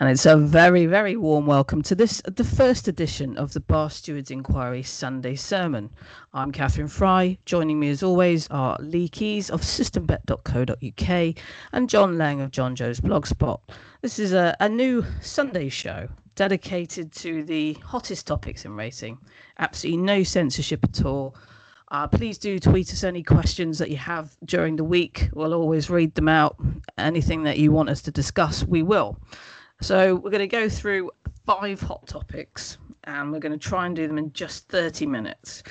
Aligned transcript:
And 0.00 0.08
it's 0.08 0.26
a 0.26 0.36
very, 0.36 0.86
very 0.86 1.16
warm 1.16 1.46
welcome 1.46 1.82
to 1.82 1.94
this, 1.96 2.22
the 2.24 2.44
first 2.44 2.86
edition 2.86 3.36
of 3.36 3.52
the 3.52 3.58
Bar 3.58 3.90
Stewards 3.90 4.30
Inquiry 4.30 4.84
Sunday 4.84 5.34
Sermon. 5.34 5.90
I'm 6.32 6.52
Catherine 6.52 6.86
Fry. 6.86 7.36
Joining 7.46 7.80
me 7.80 7.88
as 7.90 8.04
always 8.04 8.46
are 8.46 8.78
Lee 8.78 9.08
Keys 9.08 9.50
of 9.50 9.60
systembet.co.uk 9.60 11.34
and 11.72 11.90
John 11.90 12.16
Lang 12.16 12.40
of 12.40 12.52
John 12.52 12.76
Joe's 12.76 13.00
Blogspot. 13.00 13.58
This 14.00 14.20
is 14.20 14.32
a, 14.32 14.56
a 14.60 14.68
new 14.68 15.04
Sunday 15.20 15.68
show 15.68 16.08
dedicated 16.36 17.10
to 17.14 17.42
the 17.42 17.72
hottest 17.84 18.24
topics 18.24 18.64
in 18.64 18.76
racing. 18.76 19.18
Absolutely 19.58 20.00
no 20.00 20.22
censorship 20.22 20.84
at 20.84 21.04
all. 21.04 21.34
Uh, 21.90 22.06
please 22.06 22.38
do 22.38 22.60
tweet 22.60 22.92
us 22.92 23.02
any 23.02 23.24
questions 23.24 23.78
that 23.78 23.90
you 23.90 23.96
have 23.96 24.36
during 24.44 24.76
the 24.76 24.84
week. 24.84 25.28
We'll 25.32 25.54
always 25.54 25.90
read 25.90 26.14
them 26.14 26.28
out. 26.28 26.56
Anything 26.98 27.42
that 27.42 27.58
you 27.58 27.72
want 27.72 27.88
us 27.88 28.00
to 28.02 28.12
discuss, 28.12 28.62
we 28.62 28.84
will. 28.84 29.18
So 29.80 30.16
we're 30.16 30.30
going 30.30 30.40
to 30.40 30.46
go 30.48 30.68
through 30.68 31.10
five 31.46 31.80
hot 31.80 32.06
topics 32.06 32.78
and 33.04 33.32
we're 33.32 33.38
going 33.38 33.52
to 33.52 33.58
try 33.58 33.86
and 33.86 33.94
do 33.94 34.06
them 34.06 34.18
in 34.18 34.32
just 34.32 34.68
30 34.68 35.06
minutes. 35.06 35.62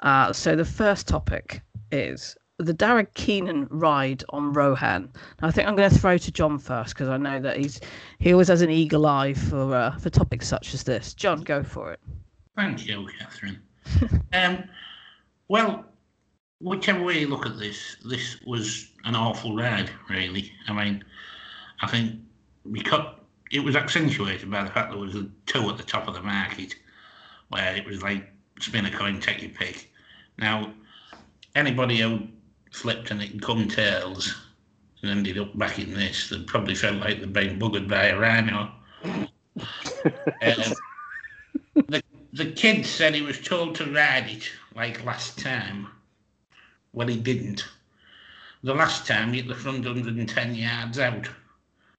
Uh, 0.00 0.32
so 0.32 0.56
the 0.56 0.64
first 0.64 1.08
topic 1.08 1.62
is 1.90 2.36
the 2.58 2.72
Darragh 2.72 3.12
Keenan 3.14 3.66
ride 3.70 4.24
on 4.30 4.54
Rohaan. 4.54 5.08
Now, 5.42 5.48
I 5.48 5.50
think 5.50 5.68
I'm 5.68 5.76
going 5.76 5.90
to 5.90 5.98
throw 5.98 6.16
to 6.16 6.32
John 6.32 6.58
first 6.58 6.94
because 6.94 7.08
I 7.08 7.16
know 7.16 7.38
that 7.40 7.58
he's 7.58 7.80
he 8.18 8.32
always 8.32 8.48
has 8.48 8.62
an 8.62 8.70
eagle 8.70 9.06
eye 9.06 9.34
for 9.34 9.74
uh, 9.74 9.98
for 9.98 10.08
topics 10.08 10.48
such 10.48 10.72
as 10.72 10.82
this. 10.84 11.12
John, 11.12 11.42
go 11.42 11.62
for 11.62 11.92
it. 11.92 12.00
Thank 12.56 12.86
you, 12.86 13.06
Catherine. 13.18 13.60
um, 14.32 14.64
well, 15.48 15.84
whichever 16.60 17.02
way 17.02 17.20
you 17.20 17.28
look 17.28 17.44
at 17.44 17.58
this, 17.58 17.96
this 18.04 18.40
was 18.46 18.90
an 19.04 19.14
awful 19.14 19.54
ride, 19.54 19.90
really. 20.08 20.50
I 20.66 20.72
mean, 20.72 21.04
I 21.82 21.86
think 21.88 22.20
we 22.64 22.80
cut 22.80 23.25
it 23.50 23.60
was 23.60 23.76
accentuated 23.76 24.50
by 24.50 24.64
the 24.64 24.70
fact 24.70 24.90
there 24.90 24.98
was 24.98 25.14
a 25.14 25.28
two 25.46 25.68
at 25.70 25.76
the 25.76 25.82
top 25.82 26.08
of 26.08 26.14
the 26.14 26.22
market 26.22 26.74
where 27.48 27.76
it 27.76 27.86
was 27.86 28.02
like 28.02 28.28
spin 28.60 28.86
a 28.86 28.90
coin, 28.90 29.20
take 29.20 29.42
your 29.42 29.50
pick. 29.50 29.90
Now, 30.38 30.72
anybody 31.54 31.98
who 31.98 32.20
flipped 32.72 33.10
and 33.10 33.22
it 33.22 33.40
come 33.40 33.68
tails 33.68 34.34
and 35.02 35.10
ended 35.10 35.38
up 35.38 35.56
back 35.56 35.78
in 35.78 35.94
this, 35.94 36.28
they 36.28 36.40
probably 36.40 36.74
felt 36.74 36.96
like 36.96 37.20
they'd 37.20 37.32
been 37.32 37.58
buggered 37.58 37.88
by 37.88 38.06
a 38.06 38.18
rhino. 38.18 38.70
um, 39.04 40.74
the, 41.88 42.02
the 42.32 42.52
kid 42.52 42.84
said 42.84 43.14
he 43.14 43.22
was 43.22 43.40
told 43.40 43.74
to 43.76 43.84
ride 43.92 44.28
it 44.28 44.50
like 44.74 45.04
last 45.04 45.38
time. 45.38 45.86
Well, 46.92 47.08
he 47.08 47.16
didn't. 47.16 47.66
The 48.62 48.74
last 48.74 49.06
time 49.06 49.32
he 49.32 49.40
hit 49.40 49.48
the 49.48 49.54
front 49.54 49.84
110 49.84 50.54
yards 50.54 50.98
out. 50.98 51.28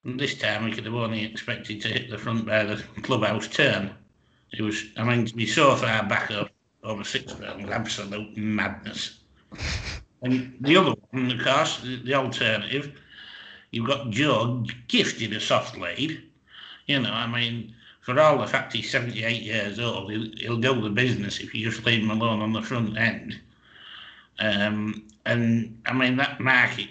And 0.07 0.17
this 0.17 0.35
time 0.35 0.63
we 0.63 0.71
could 0.71 0.85
have 0.85 0.95
only 0.95 1.25
expected 1.25 1.81
to 1.81 1.89
hit 1.89 2.09
the 2.09 2.17
front 2.17 2.45
by 2.45 2.63
the 2.63 2.81
clubhouse 3.01 3.45
turn. 3.45 3.93
It 4.57 4.61
was, 4.61 4.85
I 4.95 5.03
mean, 5.03 5.25
to 5.25 5.35
be 5.35 5.45
so 5.45 5.75
far 5.75 6.01
back 6.07 6.31
up 6.31 6.49
over 6.81 7.03
six 7.03 7.37
was 7.37 7.69
absolute 7.69 8.37
madness. 8.37 9.19
And 10.21 10.55
the 10.61 10.77
other 10.77 10.95
one, 11.11 11.29
of 11.29 11.43
course, 11.43 11.81
the, 11.81 12.13
alternative, 12.13 12.97
you've 13.71 13.85
got 13.85 14.09
Joe 14.09 14.65
gifted 14.87 15.33
a 15.33 15.41
soft 15.41 15.77
lead. 15.77 16.23
You 16.85 17.01
know, 17.01 17.11
I 17.11 17.27
mean, 17.27 17.75
for 17.99 18.17
all 18.17 18.37
the 18.37 18.47
fact 18.47 18.71
he's 18.71 18.89
78 18.89 19.43
years 19.43 19.77
old, 19.77 20.09
he'll, 20.09 20.31
he'll 20.37 20.57
the 20.81 20.89
business 20.89 21.41
if 21.41 21.53
you 21.53 21.69
just 21.69 21.85
leave 21.85 22.01
him 22.01 22.11
alone 22.11 22.41
on 22.41 22.53
the 22.53 22.61
front 22.61 22.97
end. 22.97 23.37
Um, 24.39 25.03
and 25.25 25.77
I 25.85 25.91
mean, 25.91 26.15
that 26.15 26.39
market 26.39 26.87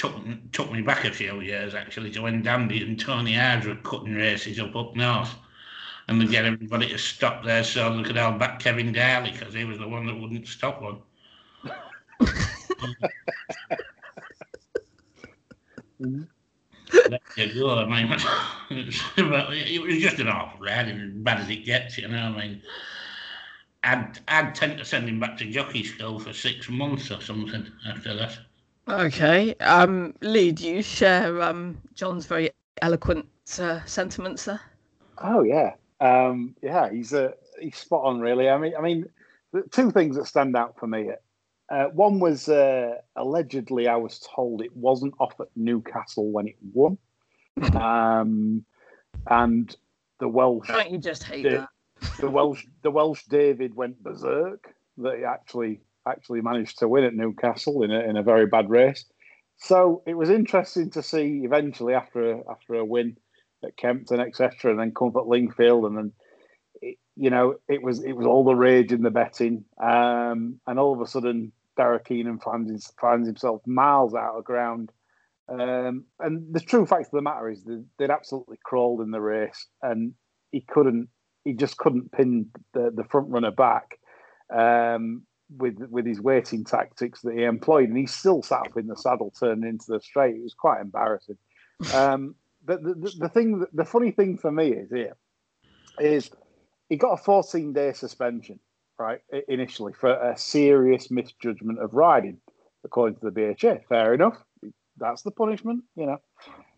took 0.00 0.14
took 0.52 0.72
me 0.72 0.80
back 0.80 1.04
a 1.04 1.12
few 1.12 1.42
years 1.42 1.74
actually 1.74 2.10
to 2.10 2.22
when 2.22 2.42
Dandy 2.42 2.82
and 2.82 2.98
Tony 2.98 3.34
Hard 3.34 3.66
were 3.66 3.74
cutting 3.76 4.14
races 4.14 4.58
up 4.58 4.74
up 4.74 4.96
north, 4.96 5.34
and 6.08 6.18
they 6.18 6.24
get 6.24 6.46
everybody 6.46 6.88
to 6.88 6.96
stop 6.96 7.44
there 7.44 7.62
so 7.62 7.94
they 7.94 8.02
could 8.02 8.16
all 8.16 8.32
back 8.38 8.60
Kevin 8.60 8.94
Darley 8.94 9.32
because 9.32 9.52
he 9.52 9.64
was 9.64 9.78
the 9.78 9.86
one 9.86 10.06
that 10.06 10.14
wouldn't 10.18 10.48
stop 10.48 10.80
one. 10.80 11.02
there 16.88 17.20
you 17.36 17.54
go. 17.54 17.78
I 17.78 17.84
mean, 17.84 18.10
it 18.70 19.82
was 19.82 19.98
just 19.98 20.18
an 20.18 20.28
awful 20.28 20.60
ride, 20.60 20.88
as 20.88 21.10
bad 21.12 21.40
as 21.40 21.50
it 21.50 21.66
gets, 21.66 21.98
you 21.98 22.08
know. 22.08 22.16
I 22.16 22.30
mean, 22.30 22.62
I'd 23.84 24.18
I'd 24.28 24.54
tend 24.54 24.78
to 24.78 24.84
send 24.86 25.10
him 25.10 25.20
back 25.20 25.36
to 25.38 25.50
jockey 25.50 25.84
school 25.84 26.18
for 26.18 26.32
six 26.32 26.70
months 26.70 27.10
or 27.10 27.20
something 27.20 27.66
after 27.86 28.14
that. 28.16 28.38
Okay. 28.88 29.54
Um, 29.56 30.14
Lee, 30.20 30.52
do 30.52 30.68
you 30.68 30.82
share 30.82 31.42
um, 31.42 31.80
John's 31.94 32.26
very 32.26 32.50
eloquent 32.82 33.26
uh, 33.58 33.84
sentiments 33.84 34.44
there? 34.44 34.60
Oh 35.18 35.42
yeah, 35.42 35.74
um, 36.00 36.54
yeah. 36.62 36.90
He's 36.90 37.12
a 37.12 37.30
uh, 37.30 37.32
he's 37.60 37.76
spot 37.76 38.04
on, 38.04 38.20
really. 38.20 38.48
I 38.48 38.58
mean, 38.58 38.72
I 38.76 38.80
mean, 38.80 39.06
the 39.52 39.62
two 39.70 39.90
things 39.90 40.16
that 40.16 40.26
stand 40.26 40.56
out 40.56 40.78
for 40.78 40.86
me. 40.86 41.10
Uh, 41.68 41.84
one 41.84 42.18
was 42.18 42.48
uh, 42.48 42.96
allegedly, 43.14 43.86
I 43.86 43.94
was 43.94 44.18
told 44.34 44.60
it 44.60 44.76
wasn't 44.76 45.14
off 45.20 45.38
at 45.38 45.46
Newcastle 45.54 46.28
when 46.32 46.48
it 46.48 46.56
won, 46.72 46.98
um, 47.76 48.64
and 49.28 49.76
the 50.18 50.26
Welsh. 50.26 50.66
Don't 50.66 50.90
you 50.90 50.98
just 50.98 51.22
hate 51.22 51.44
the, 51.44 51.50
that? 51.50 51.68
The 52.18 52.28
Welsh, 52.28 52.64
the 52.82 52.90
Welsh 52.90 53.22
David 53.26 53.74
went 53.76 54.02
berserk 54.02 54.74
that 54.98 55.18
he 55.18 55.24
actually 55.24 55.80
actually 56.08 56.40
managed 56.40 56.78
to 56.78 56.88
win 56.88 57.04
at 57.04 57.14
Newcastle 57.14 57.82
in 57.82 57.90
a, 57.90 58.00
in 58.00 58.16
a 58.16 58.22
very 58.22 58.46
bad 58.46 58.70
race. 58.70 59.04
So 59.56 60.02
it 60.06 60.14
was 60.14 60.30
interesting 60.30 60.90
to 60.90 61.02
see 61.02 61.42
eventually 61.44 61.94
after 61.94 62.32
a, 62.32 62.50
after 62.50 62.74
a 62.74 62.84
win 62.84 63.16
at 63.62 63.76
Kempton, 63.76 64.20
etc., 64.20 64.70
and 64.70 64.80
then 64.80 64.92
come 64.92 65.08
at 65.08 65.26
Lingfield, 65.26 65.86
and 65.86 65.96
then 65.96 66.12
it, 66.80 66.96
you 67.14 67.28
know 67.28 67.56
it 67.68 67.82
was 67.82 68.02
it 68.02 68.12
was 68.12 68.26
all 68.26 68.44
the 68.44 68.54
rage 68.54 68.90
in 68.90 69.02
the 69.02 69.10
betting, 69.10 69.64
um, 69.82 70.60
and 70.66 70.78
all 70.78 70.94
of 70.94 71.00
a 71.00 71.06
sudden 71.06 71.52
Darragh 71.76 72.04
Keenan 72.04 72.38
finds, 72.38 72.92
finds 73.00 73.26
himself 73.26 73.62
miles 73.66 74.14
out 74.14 74.36
of 74.36 74.44
ground. 74.44 74.92
Um, 75.48 76.04
and 76.20 76.52
the 76.52 76.60
true 76.60 76.86
fact 76.86 77.06
of 77.06 77.12
the 77.12 77.22
matter 77.22 77.48
is 77.50 77.64
that 77.64 77.84
they'd 77.98 78.10
absolutely 78.10 78.58
crawled 78.64 79.00
in 79.00 79.10
the 79.10 79.20
race, 79.20 79.66
and 79.82 80.12
he 80.52 80.60
couldn't, 80.60 81.08
he 81.44 81.54
just 81.54 81.76
couldn't 81.78 82.12
pin 82.12 82.50
the, 82.74 82.92
the 82.94 83.04
front 83.04 83.30
runner 83.30 83.50
back. 83.50 83.98
Um, 84.54 85.22
with 85.56 85.78
with 85.90 86.06
his 86.06 86.20
waiting 86.20 86.64
tactics 86.64 87.20
that 87.22 87.34
he 87.34 87.44
employed, 87.44 87.88
and 87.88 87.98
he 87.98 88.06
still 88.06 88.42
sat 88.42 88.66
up 88.66 88.76
in 88.76 88.86
the 88.86 88.96
saddle, 88.96 89.32
turning 89.38 89.68
into 89.68 89.86
the 89.88 90.00
straight. 90.00 90.36
It 90.36 90.42
was 90.42 90.54
quite 90.54 90.80
embarrassing. 90.80 91.38
Um, 91.94 92.34
but 92.62 92.82
the, 92.82 92.92
the, 92.92 93.10
the 93.20 93.28
thing, 93.30 93.64
the 93.72 93.86
funny 93.86 94.10
thing 94.10 94.36
for 94.36 94.52
me 94.52 94.68
is 94.68 94.90
here 94.90 95.16
is 95.98 96.30
he 96.90 96.96
got 96.96 97.12
a 97.12 97.16
14 97.16 97.72
day 97.72 97.92
suspension, 97.92 98.60
right? 98.98 99.20
Initially 99.48 99.92
for 99.92 100.10
a 100.10 100.36
serious 100.36 101.10
misjudgment 101.10 101.78
of 101.78 101.94
riding, 101.94 102.38
according 102.84 103.18
to 103.20 103.30
the 103.30 103.54
BHA. 103.54 103.86
Fair 103.88 104.12
enough. 104.12 104.36
That's 104.98 105.22
the 105.22 105.30
punishment, 105.30 105.84
you 105.96 106.06
know. 106.06 106.18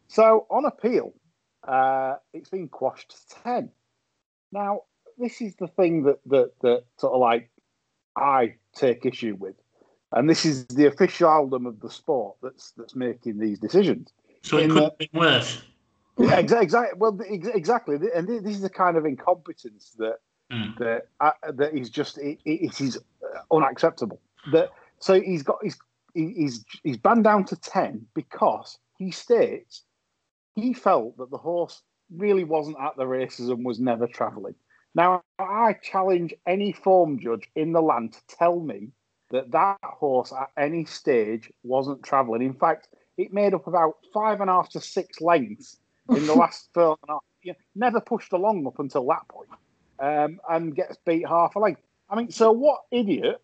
So 0.08 0.46
on 0.50 0.64
appeal, 0.66 1.14
uh, 1.66 2.16
it's 2.32 2.50
been 2.50 2.68
quashed 2.68 3.10
to 3.10 3.42
10. 3.42 3.70
Now, 4.52 4.82
this 5.18 5.40
is 5.40 5.56
the 5.56 5.68
thing 5.68 6.04
that 6.04 6.20
that 6.26 6.52
that 6.62 6.84
sort 6.98 7.14
of 7.14 7.20
like 7.20 7.50
I 8.16 8.54
take 8.74 9.06
issue 9.06 9.36
with. 9.38 9.54
And 10.12 10.28
this 10.28 10.44
is 10.44 10.66
the 10.66 10.86
officialdom 10.86 11.66
of 11.66 11.80
the 11.80 11.90
sport 11.90 12.36
that's 12.42 12.72
that's 12.76 12.94
making 12.94 13.38
these 13.38 13.58
decisions. 13.58 14.12
So 14.42 14.58
it 14.58 14.70
could 14.70 14.82
have 14.82 14.98
been 14.98 15.08
worse. 15.14 15.62
Exactly. 16.18 16.58
Exactly. 16.60 16.98
Well, 16.98 17.18
exactly. 17.54 17.96
And 18.14 18.28
this 18.28 18.54
is 18.54 18.60
the 18.60 18.70
kind 18.70 18.96
of 18.96 19.06
incompetence 19.06 19.94
that 19.98 20.18
mm. 20.52 20.76
that 20.78 21.08
uh, 21.20 21.30
that 21.54 21.74
is 21.74 21.88
just 21.88 22.18
it, 22.18 22.38
it 22.44 22.80
is 22.80 22.98
unacceptable. 23.50 24.20
That 24.52 24.70
so 24.98 25.20
he's 25.20 25.42
got 25.42 25.58
he's 25.62 25.78
he's 26.14 26.64
he's 26.82 26.98
banned 26.98 27.24
down 27.24 27.44
to 27.46 27.56
ten 27.56 28.06
because 28.14 28.78
he 28.98 29.10
states 29.10 29.84
he 30.54 30.74
felt 30.74 31.16
that 31.16 31.30
the 31.30 31.38
horse 31.38 31.82
really 32.14 32.44
wasn't 32.44 32.76
at 32.78 32.96
the 32.96 33.06
races 33.06 33.48
and 33.48 33.64
was 33.64 33.80
never 33.80 34.06
travelling. 34.06 34.54
Now, 34.94 35.22
I 35.38 35.74
challenge 35.82 36.34
any 36.46 36.72
form 36.72 37.18
judge 37.18 37.48
in 37.56 37.72
the 37.72 37.80
land 37.80 38.12
to 38.12 38.36
tell 38.36 38.60
me 38.60 38.88
that 39.30 39.50
that 39.50 39.78
horse 39.82 40.32
at 40.32 40.50
any 40.56 40.84
stage 40.84 41.50
wasn't 41.62 42.02
travelling. 42.02 42.42
In 42.42 42.54
fact, 42.54 42.88
it 43.16 43.32
made 43.32 43.54
up 43.54 43.66
about 43.66 43.96
five 44.12 44.40
and 44.40 44.50
a 44.50 44.52
half 44.52 44.68
to 44.70 44.80
six 44.80 45.20
lengths 45.20 45.78
in 46.10 46.26
the 46.26 46.34
last 46.36 46.68
four 46.74 46.98
and 47.02 47.10
a 47.10 47.12
half. 47.12 47.22
You 47.42 47.52
know, 47.52 47.58
never 47.74 48.00
pushed 48.00 48.32
along 48.32 48.66
up 48.66 48.78
until 48.78 49.06
that 49.08 49.26
point, 49.28 49.48
um, 49.98 50.38
and 50.48 50.76
gets 50.76 50.96
beat 51.04 51.26
half 51.26 51.56
a 51.56 51.58
length. 51.58 51.80
I 52.08 52.16
mean, 52.16 52.30
so 52.30 52.52
what 52.52 52.82
idiot 52.92 53.42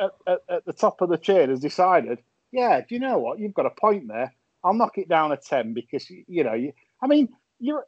at, 0.00 0.10
at, 0.26 0.38
at, 0.48 0.64
the 0.64 0.72
top 0.72 1.00
of 1.00 1.10
the 1.10 1.18
chain 1.18 1.50
has 1.50 1.60
decided? 1.60 2.18
Yeah, 2.50 2.80
do 2.80 2.94
you 2.94 3.00
know 3.00 3.18
what? 3.18 3.38
You've 3.38 3.54
got 3.54 3.66
a 3.66 3.70
point 3.70 4.08
there. 4.08 4.34
I'll 4.64 4.74
knock 4.74 4.98
it 4.98 5.08
down 5.08 5.32
a 5.32 5.36
ten 5.36 5.74
because 5.74 6.10
you 6.10 6.42
know. 6.42 6.54
You, 6.54 6.72
I 7.02 7.06
mean, 7.06 7.28
you're 7.60 7.86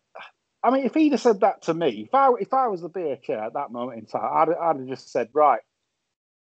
I 0.62 0.70
mean, 0.70 0.84
if 0.84 0.94
he'd 0.94 1.12
have 1.12 1.20
said 1.20 1.40
that 1.40 1.62
to 1.62 1.74
me, 1.74 2.08
if 2.08 2.14
I 2.14 2.30
if 2.40 2.52
I 2.52 2.66
was 2.66 2.80
the 2.80 2.88
BHA 2.88 3.46
at 3.46 3.54
that 3.54 3.70
moment 3.70 3.98
in 4.00 4.06
time, 4.06 4.22
I'd, 4.22 4.48
I'd 4.48 4.76
have 4.76 4.88
just 4.88 5.12
said, 5.12 5.28
right, 5.32 5.60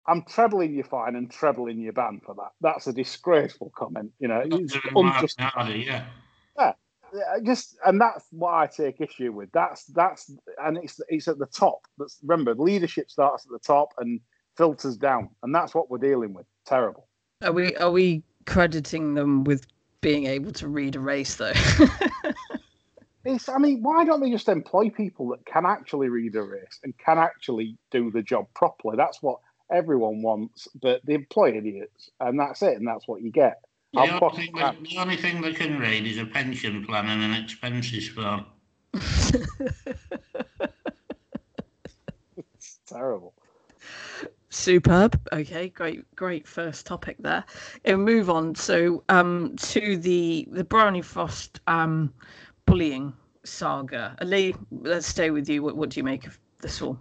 I'm 0.07 0.23
trebling 0.23 0.73
your 0.73 0.85
fine 0.85 1.15
and 1.15 1.29
trebling 1.29 1.79
your 1.79 1.93
ban 1.93 2.21
for 2.25 2.33
that. 2.35 2.51
That's 2.61 2.87
a 2.87 2.93
disgraceful 2.93 3.71
comment. 3.75 4.11
You 4.19 4.29
know, 4.29 4.41
it's 4.43 4.75
mm, 4.75 4.91
unjust. 4.95 5.39
Yeah. 5.39 6.05
yeah. 6.57 6.73
just 7.43 7.77
and 7.85 7.99
that's 7.99 8.25
what 8.31 8.53
I 8.53 8.67
take 8.67 9.01
issue 9.01 9.33
with. 9.33 9.51
That's 9.51 9.85
that's 9.85 10.31
and 10.63 10.77
it's 10.77 10.99
it's 11.09 11.27
at 11.27 11.37
the 11.37 11.45
top. 11.45 11.81
That's 11.97 12.19
remember 12.25 12.55
leadership 12.55 13.11
starts 13.11 13.45
at 13.45 13.51
the 13.51 13.59
top 13.59 13.89
and 13.97 14.21
filters 14.57 14.97
down, 14.97 15.29
and 15.43 15.53
that's 15.53 15.75
what 15.75 15.91
we're 15.91 15.97
dealing 15.97 16.33
with. 16.33 16.45
Terrible. 16.65 17.07
Are 17.43 17.51
we 17.51 17.75
are 17.75 17.91
we 17.91 18.23
crediting 18.45 19.13
them 19.13 19.43
with 19.43 19.67
being 20.01 20.25
able 20.25 20.51
to 20.53 20.67
read 20.69 20.95
a 20.95 20.99
race 20.99 21.35
though? 21.35 21.53
it's 23.25 23.49
I 23.49 23.57
mean, 23.57 23.81
why 23.81 24.05
don't 24.05 24.21
they 24.21 24.31
just 24.31 24.47
employ 24.47 24.89
people 24.89 25.29
that 25.29 25.45
can 25.45 25.65
actually 25.65 26.09
read 26.09 26.35
a 26.35 26.41
race 26.41 26.79
and 26.83 26.97
can 26.97 27.17
actually 27.17 27.77
do 27.91 28.11
the 28.11 28.21
job 28.21 28.47
properly? 28.53 28.95
That's 28.97 29.21
what 29.21 29.39
everyone 29.71 30.21
wants, 30.21 30.67
but 30.81 31.01
they 31.05 31.13
employ 31.13 31.57
idiots, 31.57 32.09
and 32.19 32.39
that's 32.39 32.61
it, 32.61 32.77
and 32.77 32.87
that's 32.87 33.07
what 33.07 33.21
you 33.21 33.31
get. 33.31 33.61
The 33.93 34.01
only, 34.01 34.35
thing 34.35 34.53
that, 34.55 34.75
the 34.83 34.97
only 34.99 35.17
thing 35.17 35.41
they 35.41 35.53
can 35.53 35.79
read 35.79 36.05
is 36.05 36.19
a 36.19 36.25
pension 36.25 36.85
plan 36.85 37.07
and 37.07 37.23
an 37.23 37.33
expenses 37.43 38.07
form. 38.07 38.45
it's 38.93 39.33
terrible. 42.87 43.33
Superb. 44.49 45.19
Okay, 45.31 45.69
great, 45.69 46.03
great 46.15 46.47
first 46.47 46.85
topic 46.85 47.17
there. 47.19 47.43
And 47.85 48.03
move 48.03 48.29
on. 48.29 48.55
So, 48.55 49.03
um, 49.09 49.55
to 49.57 49.97
the 49.97 50.47
the 50.51 50.63
Bryony 50.63 51.01
Frost 51.01 51.59
um 51.67 52.13
bullying 52.69 53.13
saga. 53.43 54.15
Lee, 54.21 54.55
let's 54.71 55.07
stay 55.07 55.31
with 55.31 55.49
you. 55.49 55.63
What 55.63 55.75
what 55.75 55.89
do 55.89 55.99
you 55.99 56.03
make 56.03 56.27
of 56.27 56.39
this 56.61 56.81
all? 56.81 56.99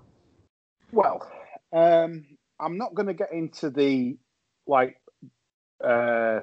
Well, 0.92 1.30
um, 1.72 2.24
I'm 2.58 2.78
not 2.78 2.94
going 2.94 3.06
to 3.06 3.14
get 3.14 3.32
into 3.32 3.70
the 3.70 4.16
like 4.66 5.00
uh 5.82 6.40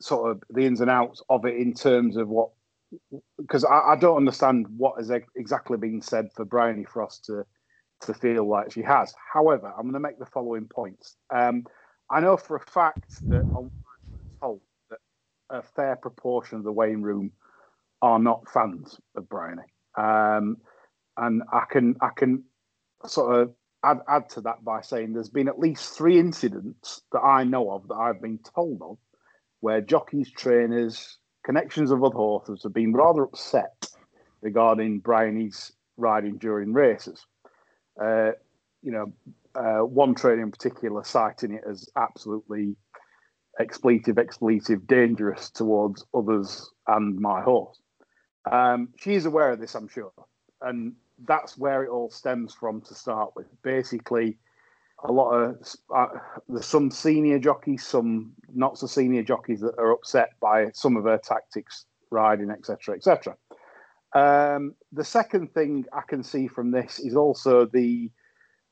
sort 0.00 0.30
of 0.30 0.42
the 0.50 0.64
ins 0.64 0.80
and 0.80 0.90
outs 0.90 1.22
of 1.28 1.44
it 1.44 1.56
in 1.56 1.74
terms 1.74 2.16
of 2.16 2.28
what 2.28 2.50
because 3.38 3.64
I, 3.64 3.92
I, 3.92 3.96
don't 3.96 4.16
understand 4.16 4.66
what 4.76 4.96
has 4.96 5.10
exactly 5.36 5.76
been 5.76 6.00
said 6.00 6.30
for 6.34 6.46
Bryony 6.46 6.84
Frost 6.84 7.26
to 7.26 7.44
to 8.00 8.14
feel 8.14 8.48
like 8.48 8.72
she 8.72 8.82
has. 8.82 9.12
However, 9.32 9.72
I'm 9.76 9.82
going 9.82 9.92
to 9.94 10.00
make 10.00 10.18
the 10.18 10.26
following 10.26 10.66
points. 10.66 11.16
Um, 11.34 11.64
I 12.10 12.20
know 12.20 12.36
for 12.36 12.56
a 12.56 12.60
fact 12.60 13.28
that 13.28 13.40
I'm 13.40 13.70
told 14.40 14.60
that 14.88 14.98
a 15.50 15.62
fair 15.62 15.96
proportion 15.96 16.58
of 16.58 16.64
the 16.64 16.72
weighing 16.72 17.02
room 17.02 17.32
are 18.02 18.18
not 18.18 18.48
fans 18.52 18.98
of 19.16 19.28
Bryony, 19.28 19.62
um, 19.96 20.56
and 21.16 21.42
I 21.52 21.64
can 21.70 21.96
I 22.00 22.10
can 22.16 22.44
sort 23.06 23.40
of 23.40 23.54
add 23.84 24.00
add 24.08 24.28
to 24.30 24.40
that 24.42 24.64
by 24.64 24.80
saying 24.80 25.12
there's 25.12 25.28
been 25.28 25.48
at 25.48 25.58
least 25.58 25.96
three 25.96 26.18
incidents 26.18 27.02
that 27.12 27.20
I 27.20 27.44
know 27.44 27.70
of 27.70 27.88
that 27.88 27.94
I've 27.94 28.22
been 28.22 28.40
told 28.54 28.82
of 28.82 28.98
where 29.60 29.80
jockeys, 29.80 30.30
trainers, 30.30 31.18
connections 31.44 31.90
of 31.90 32.04
other 32.04 32.14
horses 32.14 32.62
have 32.62 32.72
been 32.72 32.92
rather 32.92 33.24
upset 33.24 33.88
regarding 34.40 35.00
Bryony's 35.00 35.72
riding 35.96 36.38
during 36.38 36.72
races. 36.72 37.26
Uh, 38.00 38.30
you 38.82 38.92
know, 38.92 39.12
uh, 39.54 39.84
one 39.84 40.14
trainer 40.14 40.42
in 40.42 40.52
particular 40.52 41.02
citing 41.02 41.54
it 41.54 41.64
as 41.68 41.88
absolutely 41.96 42.76
expletive, 43.58 44.18
expletive, 44.18 44.86
dangerous 44.86 45.50
towards 45.50 46.04
others 46.14 46.70
and 46.86 47.18
my 47.18 47.40
horse. 47.40 47.80
Um, 48.50 48.88
she 48.96 49.14
is 49.14 49.26
aware 49.26 49.52
of 49.52 49.60
this, 49.60 49.74
I'm 49.74 49.88
sure, 49.88 50.12
and 50.62 50.94
that's 51.26 51.58
where 51.58 51.84
it 51.84 51.90
all 51.90 52.10
stems 52.10 52.54
from 52.54 52.80
to 52.82 52.94
start 52.94 53.32
with. 53.34 53.46
Basically, 53.62 54.38
a 55.04 55.12
lot 55.12 55.30
of 55.30 55.74
uh, 55.94 56.18
there's 56.48 56.66
some 56.66 56.90
senior 56.90 57.38
jockeys, 57.38 57.86
some 57.86 58.32
not 58.54 58.78
so 58.78 58.86
senior 58.86 59.22
jockeys 59.22 59.60
that 59.60 59.78
are 59.78 59.92
upset 59.92 60.30
by 60.40 60.70
some 60.72 60.96
of 60.96 61.04
her 61.04 61.18
tactics, 61.18 61.86
riding, 62.10 62.50
etc., 62.50 62.96
etc. 62.96 63.36
Um, 64.14 64.74
the 64.92 65.04
second 65.04 65.52
thing 65.52 65.84
I 65.92 66.02
can 66.06 66.22
see 66.22 66.48
from 66.48 66.70
this 66.70 66.98
is 66.98 67.14
also 67.14 67.66
the 67.66 68.10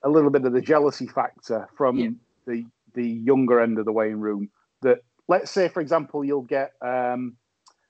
a 0.03 0.09
little 0.09 0.31
bit 0.31 0.45
of 0.45 0.53
the 0.53 0.61
jealousy 0.61 1.07
factor 1.07 1.69
from 1.77 1.99
yeah. 1.99 2.11
the 2.47 2.65
the 2.95 3.07
younger 3.07 3.61
end 3.61 3.79
of 3.79 3.85
the 3.85 3.93
weighing 3.93 4.21
room. 4.21 4.51
That 4.83 4.99
let's 5.29 5.51
say, 5.51 5.69
for 5.69 5.81
example, 5.81 6.25
you'll 6.25 6.43
get 6.43 6.73
um, 6.81 7.37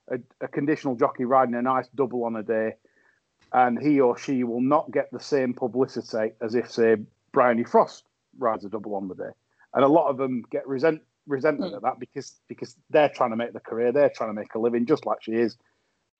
a, 0.08 0.19
a 0.41 0.49
conditional 0.49 0.97
jockey 0.97 1.25
riding 1.25 1.55
a 1.55 1.62
nice 1.62 1.88
double 1.94 2.25
on 2.25 2.37
a 2.37 2.43
day, 2.43 2.75
and 3.53 3.81
he 3.81 4.00
or 4.00 4.17
she 4.19 4.44
will 4.44 4.61
not 4.61 4.91
get 4.91 5.11
the 5.12 5.20
same 5.20 5.55
publicity 5.55 6.32
as 6.41 6.55
if, 6.55 6.70
say, 6.70 6.97
Bryony 7.32 7.64
Frost 7.64 8.05
rides 8.38 8.64
a 8.64 8.69
double 8.69 8.94
on 8.94 9.08
the 9.08 9.14
day, 9.14 9.31
and 9.75 9.85
a 9.85 9.88
lot 9.88 10.08
of 10.08 10.17
them 10.17 10.43
get 10.50 10.67
resent 10.67 11.03
resentment 11.26 11.73
mm. 11.73 11.76
at 11.76 11.82
that 11.82 11.99
because 11.99 12.35
because 12.49 12.76
they're 12.91 13.08
trying 13.08 13.31
to 13.31 13.37
make 13.37 13.53
the 13.53 13.61
career, 13.61 13.93
they're 13.93 14.11
trying 14.11 14.31
to 14.31 14.35
make 14.35 14.55
a 14.55 14.58
living 14.58 14.87
just 14.87 15.06
like 15.06 15.23
she 15.23 15.32
is, 15.32 15.56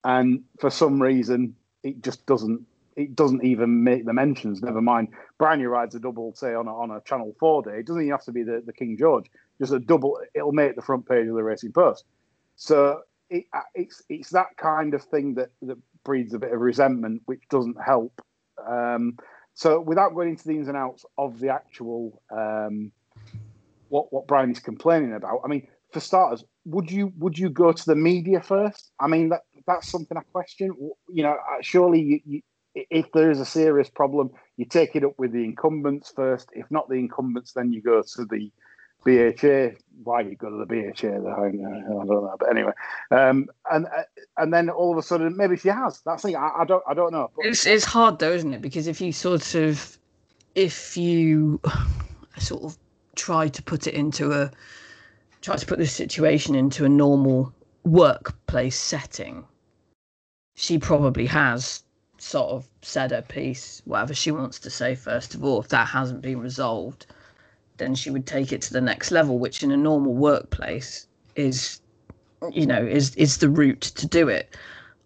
and 0.03 0.43
for 0.59 0.69
some 0.69 1.01
reason 1.01 1.55
it 1.83 2.03
just 2.03 2.25
doesn't 2.25 2.65
it 2.97 3.15
doesn't 3.15 3.43
even 3.43 3.83
make 3.83 4.05
the 4.05 4.13
mentions. 4.13 4.61
Never 4.61 4.81
mind, 4.81 5.09
Bryony 5.37 5.65
rides 5.65 5.93
a 5.93 5.99
double, 5.99 6.33
say 6.35 6.55
on 6.55 6.67
a, 6.67 6.75
on 6.75 6.89
a 6.89 6.99
Channel 7.01 7.35
Four 7.39 7.61
day. 7.61 7.79
It 7.79 7.85
doesn't 7.85 8.01
even 8.01 8.11
have 8.11 8.23
to 8.23 8.31
be 8.31 8.43
the, 8.43 8.63
the 8.65 8.73
King 8.73 8.97
George. 8.97 9.27
Just 9.59 9.71
a 9.71 9.79
double, 9.79 10.19
it'll 10.33 10.51
make 10.51 10.75
the 10.75 10.81
front 10.81 11.07
page 11.07 11.27
of 11.27 11.35
the 11.35 11.43
Racing 11.43 11.73
Post. 11.73 12.05
So 12.55 13.01
it, 13.29 13.45
uh, 13.53 13.61
it's 13.75 14.03
it's 14.09 14.29
that 14.31 14.57
kind 14.57 14.93
of 14.93 15.03
thing 15.03 15.35
that 15.35 15.49
that 15.63 15.77
breeds 16.03 16.33
a 16.33 16.39
bit 16.39 16.53
of 16.53 16.59
resentment, 16.59 17.21
which 17.25 17.43
doesn't 17.49 17.77
help. 17.83 18.21
Um, 18.67 19.17
so 19.53 19.79
without 19.79 20.13
going 20.13 20.29
into 20.29 20.47
the 20.47 20.55
ins 20.55 20.67
and 20.67 20.77
outs 20.77 21.05
of 21.17 21.39
the 21.39 21.49
actual 21.49 22.21
um, 22.31 22.91
what 23.89 24.11
what 24.11 24.27
Bryony 24.27 24.51
is 24.51 24.59
complaining 24.59 25.13
about, 25.13 25.41
I 25.43 25.47
mean, 25.47 25.67
for 25.91 25.99
starters, 25.99 26.43
would 26.65 26.91
you 26.91 27.13
would 27.17 27.37
you 27.37 27.49
go 27.49 27.71
to 27.71 27.85
the 27.85 27.95
media 27.95 28.41
first? 28.41 28.91
I 28.99 29.07
mean, 29.07 29.29
that 29.29 29.41
that's 29.65 29.89
something 29.89 30.17
I 30.17 30.21
question. 30.31 30.75
You 31.09 31.23
know, 31.23 31.33
uh, 31.33 31.61
surely 31.61 32.01
you, 32.01 32.19
you, 32.25 32.41
if 32.75 33.11
there 33.11 33.31
is 33.31 33.39
a 33.39 33.45
serious 33.45 33.89
problem, 33.89 34.29
you 34.57 34.65
take 34.65 34.95
it 34.95 35.03
up 35.03 35.13
with 35.17 35.31
the 35.31 35.43
incumbents 35.43 36.11
first. 36.15 36.49
If 36.53 36.69
not 36.69 36.89
the 36.89 36.95
incumbents, 36.95 37.53
then 37.53 37.71
you 37.71 37.81
go 37.81 38.01
to 38.01 38.25
the 38.25 38.51
BHA. 39.07 39.77
Why 40.03 40.21
you 40.21 40.35
go 40.35 40.49
to 40.49 40.57
the 40.57 40.65
BHA? 40.65 41.21
Though, 41.21 41.31
I 41.31 41.49
don't 41.49 42.07
know, 42.07 42.35
but 42.37 42.49
anyway, 42.49 42.73
um, 43.09 43.47
and 43.71 43.87
and 44.35 44.53
then 44.53 44.69
all 44.69 44.91
of 44.91 44.97
a 44.97 45.01
sudden, 45.01 45.35
maybe 45.37 45.55
she 45.55 45.69
has. 45.69 46.01
That's 46.05 46.23
the 46.23 46.29
thing. 46.29 46.35
I, 46.35 46.51
I 46.59 46.65
don't 46.65 46.83
I 46.85 46.93
don't 46.93 47.13
know. 47.13 47.31
But... 47.35 47.45
It's 47.45 47.65
it's 47.65 47.85
hard 47.85 48.19
though, 48.19 48.33
isn't 48.33 48.53
it? 48.53 48.61
Because 48.61 48.87
if 48.87 48.99
you 48.99 49.13
sort 49.13 49.55
of 49.55 49.97
if 50.55 50.97
you 50.97 51.61
sort 52.37 52.63
of 52.63 52.77
try 53.15 53.47
to 53.47 53.63
put 53.63 53.87
it 53.87 53.93
into 53.93 54.33
a 54.33 54.51
try 55.41 55.55
to 55.55 55.65
put 55.65 55.79
this 55.79 55.93
situation 55.93 56.53
into 56.53 56.83
a 56.83 56.89
normal 56.89 57.53
workplace 57.85 58.77
setting, 58.77 59.45
she 60.55 60.77
probably 60.77 61.27
has 61.27 61.83
sort 62.17 62.49
of 62.49 62.67
said 62.81 63.11
her 63.11 63.21
piece, 63.21 63.81
whatever 63.85 64.13
she 64.13 64.31
wants 64.31 64.59
to 64.59 64.69
say. 64.69 64.95
First 64.95 65.33
of 65.33 65.45
all, 65.45 65.61
if 65.61 65.69
that 65.69 65.87
hasn't 65.87 66.21
been 66.21 66.41
resolved 66.41 67.07
then 67.77 67.95
she 67.95 68.09
would 68.09 68.25
take 68.25 68.51
it 68.51 68.61
to 68.63 68.73
the 68.73 68.81
next 68.81 69.11
level, 69.11 69.39
which 69.39 69.63
in 69.63 69.71
a 69.71 69.77
normal 69.77 70.13
workplace 70.13 71.07
is, 71.35 71.81
you 72.51 72.65
know, 72.65 72.83
is 72.85 73.15
is 73.15 73.37
the 73.37 73.49
route 73.49 73.81
to 73.81 74.07
do 74.07 74.27
it. 74.27 74.55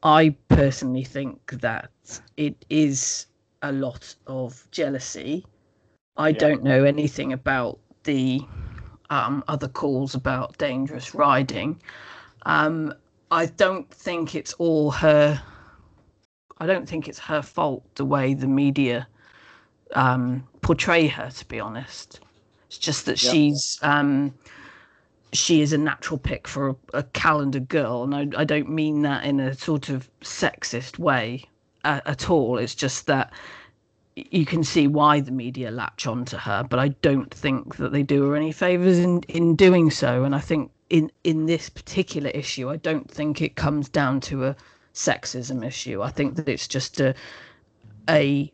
I 0.04 0.36
personally 0.50 1.04
think 1.04 1.52
that 1.62 1.92
it 2.38 2.66
is 2.70 3.28
a 3.62 3.72
lot 3.72 4.16
of 4.28 4.68
jealousy. 4.72 5.46
I 6.18 6.30
yeah. 6.30 6.40
don't 6.40 6.64
know 6.64 6.84
anything 6.84 7.34
about 7.34 7.80
the 8.04 8.42
um, 9.10 9.44
other 9.48 9.68
calls 9.68 10.16
about 10.16 10.58
dangerous 10.58 11.14
riding. 11.14 11.80
Um, 12.44 12.94
I 13.30 13.46
don't 13.46 13.90
think 13.94 14.36
it's 14.36 14.54
all 14.54 14.92
her. 14.92 15.42
I 16.58 16.66
don't 16.66 16.88
think 16.88 17.08
it's 17.08 17.20
her 17.20 17.42
fault 17.42 17.84
the 17.96 18.06
way 18.06 18.34
the 18.34 18.48
media 18.48 19.08
um, 19.96 20.48
portray 20.62 21.08
her. 21.08 21.30
To 21.30 21.46
be 21.46 21.60
honest, 21.60 22.20
it's 22.72 22.78
just 22.78 23.06
that 23.06 23.22
yeah. 23.22 23.32
she's 23.32 23.78
um, 23.82 24.34
she 25.34 25.62
is 25.62 25.74
a 25.74 25.78
natural 25.78 26.18
pick 26.18 26.48
for 26.48 26.70
a, 26.70 26.76
a 26.94 27.04
calendar 27.04 27.60
girl, 27.60 28.04
and 28.04 28.16
I, 28.16 28.40
I, 28.40 28.46
don't 28.46 28.70
mean 28.70 29.02
that 29.02 29.26
in 29.26 29.42
a 29.42 29.54
sort 29.54 29.90
of 29.90 30.10
sexist 30.22 30.98
way 30.98 31.44
uh, 31.84 32.00
at 32.06 32.30
all. 32.30 32.58
It's 32.58 32.74
just 32.74 33.08
that 33.08 33.34
you 34.16 34.46
can 34.46 34.64
see 34.64 34.88
why 34.88 35.20
the 35.20 35.34
media 35.34 35.70
latch 35.70 36.08
onto 36.08 36.38
her, 36.38 36.64
but 36.64 36.80
I 36.80 36.90
don't 37.02 37.34
think 37.34 37.76
that 37.76 37.92
they 37.92 38.04
do 38.04 38.24
her 38.30 38.38
any 38.38 38.54
favors 38.54 39.00
in 39.00 39.24
in 39.24 39.58
doing 39.58 39.92
so. 39.92 40.24
And 40.24 40.34
I 40.34 40.40
think 40.40 40.72
in 40.90 41.12
in 41.26 41.48
this 41.48 41.68
particular 41.68 42.30
issue, 42.30 42.70
I 42.70 42.78
don't 42.78 43.12
think 43.12 43.42
it 43.42 43.58
comes 43.58 43.90
down 43.90 44.22
to 44.22 44.46
a 44.46 44.56
sexism 44.94 45.68
issue. 45.68 46.02
I 46.02 46.10
think 46.10 46.38
that 46.38 46.48
it's 46.48 46.70
just 46.70 47.02
a 47.02 47.16
a 48.10 48.50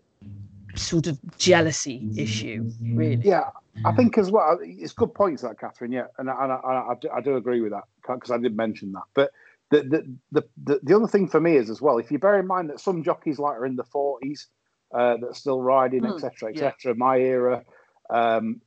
sort 0.73 1.05
of 1.05 1.19
jealousy 1.37 2.09
issue, 2.15 2.71
really. 2.81 3.21
Yeah, 3.23 3.51
I 3.85 3.91
think 3.93 4.17
as 4.17 4.31
well, 4.31 4.57
it's 4.61 4.93
good 4.93 5.13
points 5.13 5.41
that 5.41 5.59
Catherine. 5.59 5.91
Yeah, 5.91 6.07
and, 6.17 6.29
and 6.29 6.51
I, 6.51 6.55
I, 6.55 6.93
do, 6.99 7.09
I, 7.09 7.21
do, 7.21 7.35
agree 7.35 7.61
with 7.61 7.71
that 7.71 7.83
because 8.05 8.31
I 8.31 8.37
did 8.37 8.55
mention 8.55 8.91
that. 8.93 9.03
But 9.13 9.31
the, 9.69 9.81
the 9.81 10.15
the, 10.31 10.47
the 10.63 10.79
the 10.83 10.95
other 10.95 11.07
thing 11.07 11.27
for 11.27 11.39
me 11.39 11.55
is 11.57 11.69
as 11.69 11.81
well, 11.81 11.97
if 11.97 12.11
you 12.11 12.19
bear 12.19 12.39
in 12.39 12.47
mind 12.47 12.69
that 12.69 12.79
some 12.79 13.03
jockeys 13.03 13.39
like 13.39 13.55
are 13.55 13.65
in 13.65 13.75
the 13.75 13.83
forties, 13.83 14.47
uh, 14.93 15.17
that 15.17 15.27
are 15.27 15.33
still 15.33 15.61
riding, 15.61 16.05
etc., 16.05 16.31
mm, 16.31 16.55
etc. 16.55 16.73
Yeah. 16.85 16.93
My 16.93 17.17
era, 17.17 17.63
um, 18.09 18.61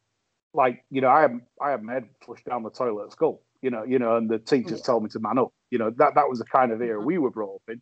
like 0.55 0.85
you 0.91 1.01
know, 1.01 1.09
I 1.09 1.23
have 1.23 1.35
I 1.61 1.71
have 1.71 1.83
my 1.83 1.95
head 1.95 2.09
flushed 2.25 2.45
down 2.45 2.63
the 2.63 2.71
toilet 2.71 3.07
at 3.07 3.13
school. 3.13 3.43
You 3.63 3.71
know, 3.71 3.85
you 3.85 3.99
know, 3.99 4.17
and 4.17 4.29
the 4.29 4.39
teachers 4.39 4.79
yeah. 4.79 4.85
told 4.85 5.03
me 5.03 5.11
to 5.11 5.21
man 5.21 5.39
up. 5.39 5.53
You 5.71 5.79
know, 5.79 5.91
that 5.97 6.15
that 6.15 6.29
was 6.29 6.39
the 6.39 6.45
kind 6.45 6.73
of 6.73 6.81
era 6.81 6.99
mm-hmm. 6.99 7.07
we 7.07 7.19
were 7.19 7.31
brought 7.31 7.57
up 7.57 7.63
in. 7.69 7.81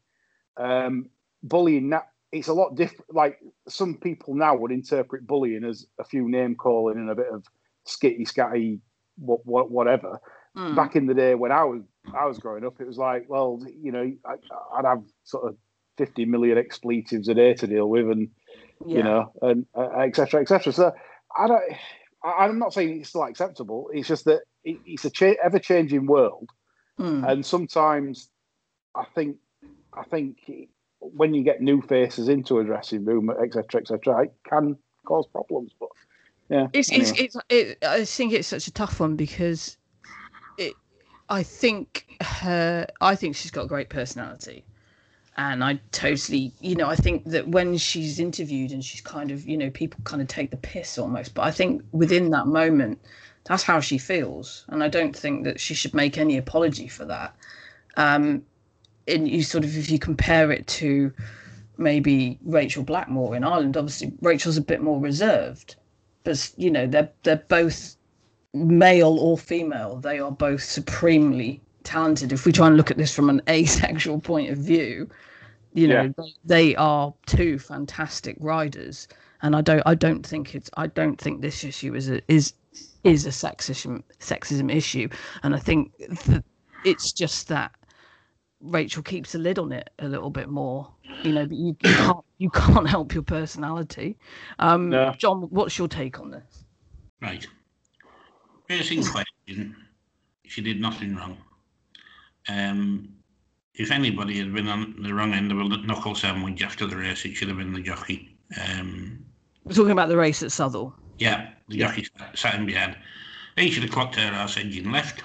um, 0.57 1.11
bullying 1.43 1.89
now 1.89 2.03
it's 2.33 2.49
a 2.49 2.53
lot 2.53 2.75
different. 2.75 3.15
Like 3.15 3.39
some 3.69 3.95
people 3.95 4.35
now 4.35 4.55
would 4.57 4.73
interpret 4.73 5.27
bullying 5.27 5.65
as 5.65 5.87
a 5.99 6.05
few 6.05 6.29
name 6.29 6.55
calling 6.55 6.97
and 6.97 7.11
a 7.11 7.15
bit 7.15 7.29
of 7.33 7.45
skitty 7.87 8.23
scatty, 8.23 8.81
what, 9.17 9.45
what, 9.47 9.71
whatever. 9.71 10.21
Mm. 10.57 10.77
Back 10.77 10.97
in 10.97 11.07
the 11.07 11.15
day 11.15 11.35
when 11.35 11.53
I 11.53 11.65
was 11.65 11.83
I 12.15 12.27
was 12.27 12.39
growing 12.39 12.65
up, 12.65 12.81
it 12.81 12.87
was 12.87 12.99
like, 12.99 13.27
well, 13.29 13.61
you 13.81 13.93
know, 13.93 14.13
I, 14.25 14.35
I'd 14.77 14.85
have 14.85 15.03
sort 15.25 15.49
of 15.49 15.57
fifty 15.97 16.25
million 16.25 16.59
expletives 16.59 17.29
a 17.29 17.35
day 17.35 17.55
to 17.55 17.67
deal 17.67 17.89
with, 17.89 18.11
and 18.11 18.29
yeah. 18.87 18.97
you 18.97 19.03
know, 19.03 19.33
and 19.43 19.67
etc. 20.01 20.41
Uh, 20.41 20.43
etc. 20.43 20.73
Et 20.73 20.75
so 20.75 20.93
I 21.37 21.47
don't. 21.47 21.63
I, 22.25 22.45
I'm 22.45 22.59
not 22.59 22.73
saying 22.73 23.01
it's 23.01 23.11
still 23.11 23.25
acceptable. 23.25 23.91
It's 23.93 24.09
just 24.09 24.25
that 24.25 24.41
it, 24.65 24.79
it's 24.87 25.05
a 25.05 25.11
cha- 25.11 25.35
ever 25.43 25.59
changing 25.59 26.07
world, 26.07 26.51
Mm. 26.99 27.31
and 27.31 27.47
sometimes 27.47 28.29
I 28.97 29.05
think 29.15 29.37
I 29.93 30.03
think 30.05 30.39
when 31.01 31.35
you 31.35 31.43
get 31.43 31.61
new 31.61 31.81
faces 31.81 32.29
into 32.29 32.59
a 32.59 32.65
dressing 32.65 33.05
room, 33.05 33.31
etc., 33.31 33.81
etc., 33.81 34.25
it 34.25 34.33
can 34.49 34.77
cause 35.05 35.27
problems. 35.27 35.73
But 35.79 35.89
yeah, 36.49 36.69
It's, 36.73 36.91
anyway. 36.93 37.11
it's, 37.11 37.37
it's, 37.37 37.37
it, 37.49 37.85
I 37.85 38.05
think 38.05 38.33
it's 38.33 38.49
such 38.49 38.67
a 38.67 38.73
tough 38.73 39.01
one 39.01 39.17
because 39.17 39.77
it, 40.57 40.75
I 41.29 41.43
think 41.43 42.17
her, 42.21 42.87
I 43.01 43.15
think 43.15 43.37
she's 43.37 43.51
got 43.51 43.65
a 43.65 43.69
great 43.69 43.91
personality. 43.91 44.65
And 45.37 45.63
I 45.63 45.81
totally, 45.93 46.53
you 46.61 46.75
know, 46.75 46.89
I 46.89 46.97
think 46.97 47.25
that 47.27 47.47
when 47.47 47.77
she's 47.79 48.19
interviewed 48.19 48.73
and 48.73 48.85
she's 48.85 49.01
kind 49.01 49.31
of, 49.31 49.47
you 49.47 49.57
know, 49.57 49.71
people 49.71 50.01
kind 50.03 50.21
of 50.21 50.27
take 50.27 50.51
the 50.51 50.57
piss 50.57 50.99
almost. 50.99 51.35
But 51.35 51.43
I 51.43 51.53
think 51.53 51.83
within 51.93 52.31
that 52.31 52.49
moment, 52.49 52.99
that's 53.45 53.63
how 53.63 53.79
she 53.79 53.99
feels. 53.99 54.65
And 54.69 54.83
I 54.83 54.89
don't 54.89 55.15
think 55.15 55.45
that 55.45 55.61
she 55.61 55.75
should 55.75 55.95
make 55.95 56.19
any 56.19 56.39
apology 56.39 56.89
for 56.89 57.05
that. 57.05 57.37
Um, 57.97 58.43
and 59.09 59.29
you 59.29 59.43
sort 59.43 59.65
of, 59.65 59.77
if 59.77 59.91
you 59.91 59.99
compare 59.99 60.53
it 60.53 60.67
to 60.69 61.13
maybe 61.79 62.39
Rachel 62.45 62.83
Blackmore 62.85 63.35
in 63.37 63.45
Ireland, 63.45 63.77
obviously 63.77 64.13
Rachel's 64.21 64.57
a 64.57 64.63
bit 64.63 64.83
more 64.83 65.01
reserved 65.01 65.77
but 66.25 66.53
you 66.57 66.71
know 66.71 66.87
they're 66.87 67.11
they're 67.23 67.45
both 67.49 67.97
male 68.55 69.19
or 69.19 69.39
female. 69.39 69.97
They 69.97 70.19
are 70.19 70.31
both 70.31 70.63
supremely 70.63 71.61
talented. 71.85 72.33
If 72.33 72.45
we 72.45 72.53
try 72.53 72.67
and 72.67 72.77
look 72.77 72.91
at 72.91 72.99
this 72.99 73.15
from 73.15 73.31
an 73.31 73.41
asexual 73.49 74.21
point 74.21 74.51
of 74.51 74.59
view 74.59 75.09
you 75.75 75.87
know 75.89 76.13
Yeah. 76.19 76.25
they, 76.45 76.75
are 76.77 77.15
two 77.27 77.59
fantastic 77.59 78.37
riders. 78.41 79.09
And 79.43 79.55
i 79.55 79.61
don't 79.61 79.83
i 79.87 79.95
don't 79.95 80.27
think 80.27 80.55
it's 80.55 80.69
i 80.77 80.87
don't 80.89 81.19
think 81.21 81.41
this 81.41 81.63
issue 81.65 81.95
is 81.95 82.11
a 82.11 82.21
is 82.31 82.53
is 83.05 83.25
a 83.27 83.31
sexism 83.31 84.03
sexism 84.21 84.75
issue. 84.75 85.09
And 85.43 85.55
i 85.55 85.59
think 85.59 85.93
that 86.27 86.45
it's 86.85 87.13
just 87.13 87.49
that 87.49 87.71
rachel 88.61 89.03
keeps 89.03 89.35
a 89.35 89.39
lid 89.39 89.59
on 89.59 89.73
it 89.73 89.91
a 90.01 90.09
little 90.09 90.31
bit 90.31 90.49
more 90.49 90.91
you 91.25 91.33
know 91.33 91.47
but 91.47 91.57
you, 91.57 91.77
you 91.83 91.95
can't 91.97 92.25
you 92.39 92.51
can't 92.51 92.89
help 92.89 93.15
your 93.15 93.23
personality 93.23 94.17
um 94.59 94.91
No. 94.91 95.13
john 95.19 95.43
what's 95.51 95.79
your 95.79 95.89
take 95.89 96.19
on 96.21 96.31
this 96.31 96.65
Right. 97.21 97.45
First 98.69 98.93
in 98.93 99.03
question, 99.05 99.75
she 100.45 100.61
did 100.61 100.81
nothing 100.81 101.17
wrong. 101.17 101.37
Um, 102.49 103.09
if 103.75 103.91
anybody 103.91 104.39
had 104.39 104.55
been 104.55 104.69
on 104.69 105.03
the 105.03 105.13
wrong 105.13 105.33
end 105.33 105.51
of 105.51 105.59
a 105.59 105.65
knuckle 105.65 106.15
sandwich 106.15 106.63
after 106.63 106.87
the 106.87 106.97
race, 106.97 107.25
it 107.25 107.35
should 107.35 107.49
have 107.49 107.57
been 107.59 107.73
the 107.73 107.81
jockey. 107.81 108.37
Um, 108.71 109.25
we're 109.65 109.75
talking 109.75 109.91
about 109.91 110.09
the 110.09 110.17
race 110.17 110.43
at 110.43 110.53
Southwell 110.53 110.95
yeah, 111.19 111.51
the 111.69 111.79
jockey 111.79 112.05
sat- 112.17 112.39
sat 112.39 112.55
in 112.55 112.67
behind. 112.67 112.97
He 113.57 113.71
should 113.71 113.83
have 113.83 113.93
clocked 113.93 114.15
her 114.15 114.33
arse 114.33 114.57
engine 114.57 114.93
left. 114.93 115.25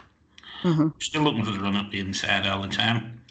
hmm 0.63 0.87
Still 0.99 1.21
looking 1.21 1.45
for 1.45 1.51
the 1.51 1.59
run 1.59 1.75
up 1.75 1.91
the 1.91 1.99
inside 1.99 2.47
all 2.47 2.63
the 2.63 2.67
time. 2.67 3.21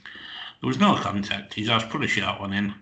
There 0.63 0.69
was 0.69 0.79
no 0.79 0.97
contact. 0.97 1.55
His 1.55 1.69
horse 1.69 1.85
put 1.85 2.05
a 2.05 2.09
short 2.09 2.41
one 2.41 2.55
in, 2.55 2.75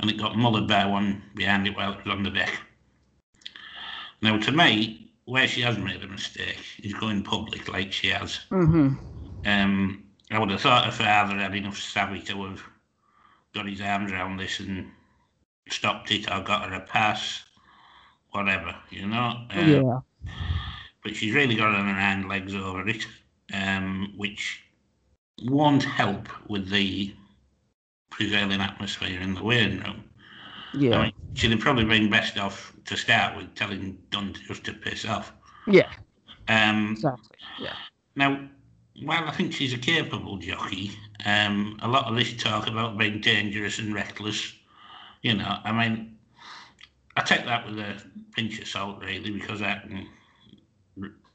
and 0.00 0.10
it 0.10 0.16
got 0.18 0.34
mullered 0.34 0.68
by 0.68 0.86
one 0.86 1.24
behind 1.34 1.66
it 1.66 1.76
while 1.76 1.92
it 1.92 2.04
was 2.04 2.14
on 2.14 2.22
the 2.22 2.30
deck. 2.30 2.62
Now, 4.22 4.38
to 4.38 4.52
me, 4.52 5.10
where 5.26 5.48
she 5.48 5.62
has 5.62 5.78
made 5.78 6.02
a 6.04 6.08
mistake 6.08 6.64
is 6.82 6.94
going 6.94 7.24
public 7.24 7.68
like 7.68 7.92
she 7.92 8.08
has. 8.08 8.40
hmm 8.50 8.94
Um, 9.44 10.04
I 10.30 10.38
would 10.38 10.50
have 10.50 10.60
thought 10.62 10.86
her 10.86 10.92
father 10.92 11.36
had 11.36 11.54
enough 11.54 11.78
savvy 11.78 12.22
to 12.22 12.44
have 12.46 12.62
got 13.54 13.66
his 13.68 13.80
arms 13.82 14.12
around 14.12 14.38
this 14.38 14.60
and 14.60 14.92
stopped 15.68 16.12
it 16.12 16.30
or 16.30 16.42
got 16.42 16.68
her 16.70 16.76
a 16.76 16.80
pass, 16.80 17.44
whatever, 18.30 18.76
you 18.90 19.06
know. 19.06 19.46
Um, 19.50 19.86
yeah 19.86 20.00
but 21.02 21.16
she's 21.16 21.34
really 21.34 21.54
got 21.56 21.74
her 21.74 21.94
hind 21.94 22.28
legs 22.28 22.54
over 22.54 22.86
it, 22.88 23.06
um, 23.54 24.12
which 24.16 24.62
won't 25.42 25.84
help 25.84 26.28
with 26.48 26.68
the 26.70 27.14
prevailing 28.10 28.60
atmosphere 28.60 29.20
in 29.20 29.34
the 29.34 29.42
weighing 29.42 29.80
room. 29.80 30.04
I 30.92 30.98
yeah 30.98 31.04
mean, 31.04 31.12
she'd 31.34 31.50
have 31.52 31.60
probably 31.60 31.84
been 31.84 32.10
best 32.10 32.38
off 32.38 32.72
to 32.86 32.96
start 32.96 33.36
with 33.36 33.54
telling 33.54 33.98
Dunne 34.10 34.34
just 34.46 34.64
to 34.64 34.72
piss 34.74 35.04
off. 35.04 35.32
yeah 35.66 35.88
Um, 36.48 36.96
exactly 36.96 37.38
yeah 37.58 37.76
now, 38.16 38.48
while 39.02 39.24
I 39.24 39.30
think 39.32 39.52
she's 39.52 39.74
a 39.74 39.78
capable 39.78 40.38
jockey, 40.38 40.92
um, 41.24 41.78
a 41.82 41.88
lot 41.88 42.06
of 42.06 42.16
this 42.16 42.34
talk 42.34 42.66
about 42.66 42.98
being 42.98 43.20
dangerous 43.20 43.78
and 43.78 43.94
reckless, 43.94 44.54
you 45.22 45.34
know, 45.34 45.58
I 45.64 45.72
mean, 45.72 46.18
I 47.16 47.22
take 47.22 47.44
that 47.46 47.66
with 47.66 47.78
a 47.78 48.02
pinch 48.34 48.58
of 48.60 48.68
salt, 48.68 49.02
really, 49.02 49.30
because 49.30 49.62
I 49.62 49.78
can 49.78 50.08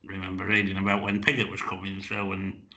remember 0.04 0.46
reading 0.46 0.78
about 0.78 1.04
when 1.04 1.22
Piggott 1.22 1.50
was 1.50 1.62
coming 1.62 2.02
through 2.02 2.32
and 2.34 2.68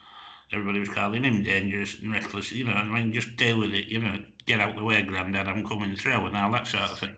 everybody 0.52 0.80
was 0.80 0.88
calling 0.88 1.24
him 1.24 1.42
dangerous 1.42 1.98
and 1.98 2.12
reckless, 2.12 2.52
you 2.52 2.64
know, 2.64 2.72
I 2.72 2.84
mean, 2.84 3.12
just 3.12 3.36
deal 3.36 3.58
with 3.58 3.72
it, 3.74 3.86
you 3.86 4.00
know, 4.00 4.24
get 4.46 4.60
out 4.60 4.76
the 4.76 4.84
way, 4.84 5.02
Grandad, 5.02 5.48
I'm 5.48 5.66
coming 5.66 5.96
through, 5.96 6.26
and 6.26 6.36
all 6.36 6.52
that 6.52 6.66
sort 6.66 6.90
of 6.90 6.98
thing. 6.98 7.16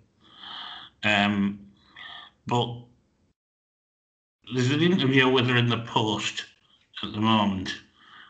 Um, 1.02 1.60
but 2.46 2.82
there's 4.54 4.70
an 4.70 4.82
interview 4.82 5.28
with 5.28 5.46
her 5.48 5.56
in 5.56 5.68
the 5.68 5.78
Post 5.78 6.44
at 7.02 7.12
the 7.12 7.20
moment 7.20 7.74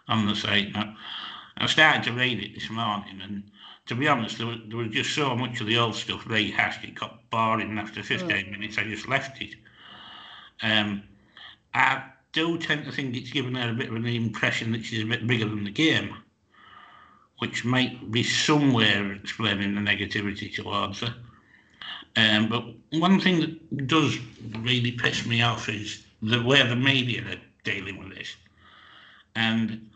on 0.09 0.27
the 0.27 0.35
site 0.35 0.73
now. 0.73 0.97
I 1.59 1.67
started 1.67 2.05
to 2.05 2.13
read 2.13 2.43
it 2.43 2.55
this 2.55 2.71
morning, 2.71 3.21
and 3.23 3.51
to 3.87 3.95
be 3.95 4.09
honest, 4.09 4.39
there 4.39 4.47
was, 4.47 4.59
there 4.69 4.77
was 4.77 4.89
just 4.89 5.15
so 5.15 5.35
much 5.37 5.61
of 5.61 5.67
the 5.67 5.79
old 5.79 5.95
stuff 5.95 6.27
rehashed. 6.27 6.85
It 6.85 6.95
got 6.95 7.31
boring 7.31 7.71
and 7.71 7.79
after 7.79 8.03
15 8.03 8.51
minutes. 8.51 8.79
I 8.79 8.85
just 8.85 9.09
left 9.09 9.41
it. 9.41 9.55
Um, 10.63 11.03
I 11.73 12.03
do 12.37 12.59
tend 12.59 12.85
to 12.85 12.93
think 12.93 13.17
it's 13.17 13.31
given 13.31 13.55
her 13.55 13.71
a 13.71 13.73
bit 13.73 13.89
of 13.89 13.97
an 13.97 14.07
impression 14.07 14.71
that 14.71 14.85
she's 14.85 15.03
a 15.03 15.07
bit 15.07 15.27
bigger 15.27 15.47
than 15.47 15.65
the 15.65 15.71
game, 15.71 16.15
which 17.39 17.65
might 17.65 18.13
be 18.13 18.23
somewhere 18.23 19.13
explaining 19.13 19.75
the 19.75 19.81
negativity 19.81 20.55
towards 20.55 21.01
her. 21.01 21.15
Um, 22.15 22.49
but 22.51 22.65
one 23.01 23.19
thing 23.21 23.41
that 23.41 23.87
does 23.87 24.19
really 24.59 24.93
piss 24.93 25.25
me 25.25 25.41
off 25.41 25.71
is 25.71 26.05
the 26.21 26.43
way 26.43 26.63
the 26.63 26.77
media 26.77 27.23
are 27.23 27.41
dealing 27.65 27.99
with 27.99 28.15
this. 28.15 28.37
And 29.35 29.89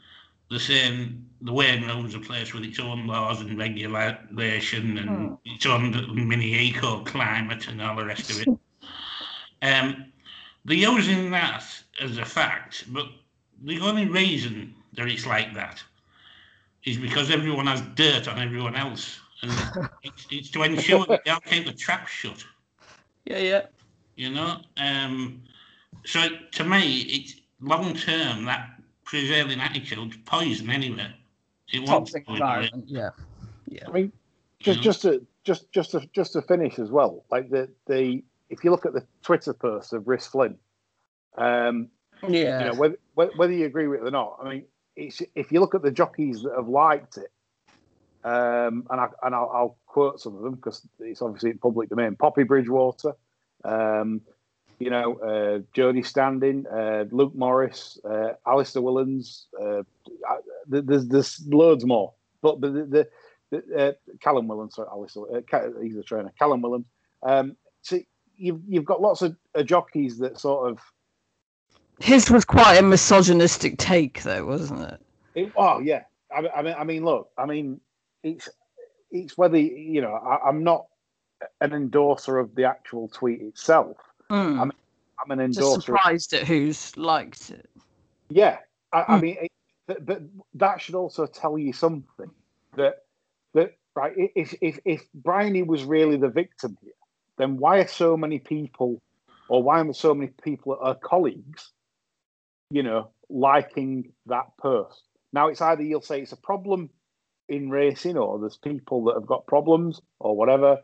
they're 0.49 0.59
saying 0.59 1.23
the 1.43 1.53
weighing 1.53 1.87
room's 1.87 2.15
a 2.15 2.21
place 2.21 2.55
with 2.55 2.65
its 2.65 2.81
own 2.81 3.07
laws 3.07 3.43
and 3.43 3.59
regulation 3.59 4.97
and 4.97 5.37
its 5.45 5.67
own 5.67 5.91
mini 6.27 6.55
eco 6.55 7.05
climate 7.05 7.69
and 7.69 7.83
all 7.83 7.97
the 7.97 8.07
rest 8.07 8.31
of 8.31 8.41
it. 8.41 8.49
um, 9.63 10.10
they're 10.65 10.77
using 10.77 11.31
that 11.31 11.65
as 12.01 12.19
a 12.19 12.25
fact, 12.25 12.85
but 12.93 13.07
the 13.63 13.81
only 13.81 14.07
reason 14.07 14.75
that 14.95 15.09
it's 15.09 15.27
like 15.27 15.55
that 15.55 15.83
is 16.85 16.97
because 16.97 17.31
everyone 17.31 17.67
has 17.67 17.83
dirt 17.95 18.29
on 18.29 18.39
everyone 18.39 18.75
else. 18.75 19.21
And 19.43 19.53
it's, 20.03 20.27
it's 20.31 20.51
to 20.51 20.63
ensure 20.63 21.07
that 21.07 21.25
they 21.25 21.31
don't 21.31 21.45
keep 21.45 21.67
the 21.67 21.73
trap 21.73 22.09
shut 22.09 22.45
yeah 23.27 23.39
yeah 23.39 23.63
you 24.17 24.31
know. 24.31 24.59
Um, 24.77 25.43
so 26.05 26.29
to 26.53 26.65
me, 26.65 27.01
it's 27.01 27.37
long 27.61 27.95
term 27.95 28.45
that 28.45 28.71
prevailing 29.05 29.61
attitude's 29.61 30.19
poison 30.27 30.69
anyway. 30.69 31.11
It 31.73 31.79
won't 31.79 32.07
toxic 32.07 32.27
go 32.27 32.35
anywhere. 32.35 32.69
yeah 32.87 33.11
yeah 33.67 33.85
I 33.89 33.93
mean, 33.93 34.13
just 34.59 34.83
just 34.83 35.03
to 35.03 35.27
just 35.45 35.73
just 35.73 35.93
to 35.93 36.07
just 36.13 36.35
to 36.35 36.43
finish 36.43 36.79
as 36.79 36.91
well. 36.91 37.25
Like 37.31 37.49
the 37.51 37.71
the 37.87 38.23
if 38.51 38.65
you 38.65 38.71
look 38.71 38.85
at 38.85 38.93
the 38.93 39.07
Twitter 39.23 39.55
post 39.55 39.93
of 39.93 40.07
Rhys 40.07 40.27
Flint, 40.27 40.59
um, 41.39 41.89
yeah 42.29 42.59
you 42.61 42.67
know 42.67 42.75
whether 42.75 42.97
whether 43.15 43.53
you 43.53 43.65
agree 43.65 43.87
with 43.87 44.01
it 44.01 44.09
or 44.09 44.11
not. 44.11 44.39
I 44.43 44.49
mean, 44.49 44.65
it's, 44.97 45.23
if 45.35 45.51
you 45.53 45.61
look 45.61 45.75
at 45.75 45.83
the 45.83 45.91
jockeys 45.91 46.43
that 46.43 46.53
have 46.57 46.69
liked 46.69 47.17
it, 47.17 47.31
um, 48.25 48.87
and 48.91 49.01
I 49.01 49.09
and 49.23 49.35
I'll, 49.35 49.51
I'll 49.55 49.79
quote 49.87 50.21
some 50.21 50.37
of 50.37 50.43
them 50.43 50.57
because 50.57 50.87
it's 50.99 51.23
obviously 51.23 51.51
in 51.51 51.59
public 51.59 51.89
domain. 51.89 52.17
Poppy 52.17 52.43
Bridgwater, 52.43 53.15
um, 53.65 54.21
you 54.79 54.91
know, 54.91 55.15
uh, 55.19 55.61
Jodie 55.75 56.05
Standing, 56.05 56.67
uh, 56.67 57.05
Luke 57.11 57.35
Morris, 57.35 57.99
uh, 58.05 58.33
Alistair 58.47 58.83
Whillans. 58.83 59.47
Uh, 59.61 59.83
I- 60.29 60.39
there's 60.67 61.07
there's 61.07 61.41
loads 61.47 61.85
more, 61.87 62.13
but 62.43 62.61
the 62.61 62.69
the, 62.71 63.09
the 63.51 63.89
uh, 63.89 63.93
Callum 64.21 64.47
Whillans, 64.49 64.75
sorry, 64.75 64.89
Alistair, 64.91 65.23
uh, 65.37 65.81
he's 65.83 65.95
the 65.95 66.03
trainer. 66.03 66.33
Callum 66.39 66.63
Whillans. 66.63 66.85
Um, 67.23 67.57
so 67.83 67.99
you've 68.41 68.61
you've 68.67 68.85
got 68.85 69.01
lots 69.01 69.23
of 69.23 69.37
uh, 69.55 69.63
jockeys 69.63 70.19
that 70.19 70.39
sort 70.41 70.71
of 70.71 70.81
his 72.01 72.31
was 72.31 72.45
quite 72.45 72.77
a 72.79 72.83
misogynistic 72.83 73.77
take 73.79 74.23
though 74.23 74.47
wasn't 74.47 74.81
it 74.81 75.01
It, 75.35 75.53
oh 75.57 75.79
yeah, 75.81 76.03
I, 76.35 76.41
mean- 76.41 76.51
I 76.57 76.63
mean, 76.63 76.75
I 76.79 76.85
mean, 76.85 77.05
look, 77.05 77.31
I 77.39 77.47
mean, 77.47 77.81
it's 78.23 78.49
it's 79.13 79.37
whether 79.39 79.59
you 79.59 80.01
know. 80.01 80.15
I, 80.15 80.49
I'm 80.49 80.65
not 80.65 80.87
an 81.61 81.73
endorser 81.73 82.39
of 82.39 82.55
the 82.55 82.65
actual 82.65 83.09
tweet 83.09 83.41
itself. 83.41 83.97
Mm. 84.31 84.59
I'm- 84.59 84.73
I'm 85.23 85.31
an 85.33 85.39
Just 85.53 85.59
endorser. 85.59 85.77
of- 85.79 85.83
surprised 85.85 86.33
at 86.33 86.47
who's 86.47 86.97
liked 86.97 87.51
it. 87.51 87.69
Yeah, 88.31 88.59
I, 88.93 89.01
I 89.01 89.17
Hmm. 89.17 89.21
mean, 89.21 89.37
it, 89.43 89.53
th- 89.87 90.07
th- 90.07 90.29
that 90.55 90.81
should 90.81 90.95
also 90.95 91.27
tell 91.27 91.59
you 91.59 91.73
something 91.73 92.31
that 92.77 93.05
that 93.55 93.77
right. 93.95 94.13
If 94.17 94.55
if 94.63 94.79
if 94.85 95.03
Bryony 95.13 95.63
was 95.63 95.85
really 95.85 96.17
the 96.17 96.29
victim 96.31 96.77
here, 96.83 96.93
then 97.41 97.57
why 97.57 97.79
are 97.79 97.87
so 97.87 98.17
many 98.17 98.39
people, 98.39 99.01
or 99.49 99.63
why 99.63 99.81
are 99.81 99.93
so 99.93 100.15
many 100.15 100.33
people, 100.43 100.79
her 100.85 100.95
colleagues, 100.95 101.73
you 102.71 102.83
know, 102.83 103.11
liking 103.29 104.13
that 104.27 104.57
post? 104.61 105.03
Now 105.33 105.49
it's 105.49 105.61
either 105.61 105.83
you'll 105.83 106.03
say 106.03 106.21
it's 106.21 106.33
a 106.33 106.37
problem 106.37 106.91
in 107.49 107.71
racing, 107.71 108.17
or 108.17 108.39
there's 108.39 108.57
people 108.57 109.05
that 109.05 109.15
have 109.15 109.27
got 109.27 109.47
problems, 109.47 110.01
or 110.19 110.37
whatever, 110.37 110.79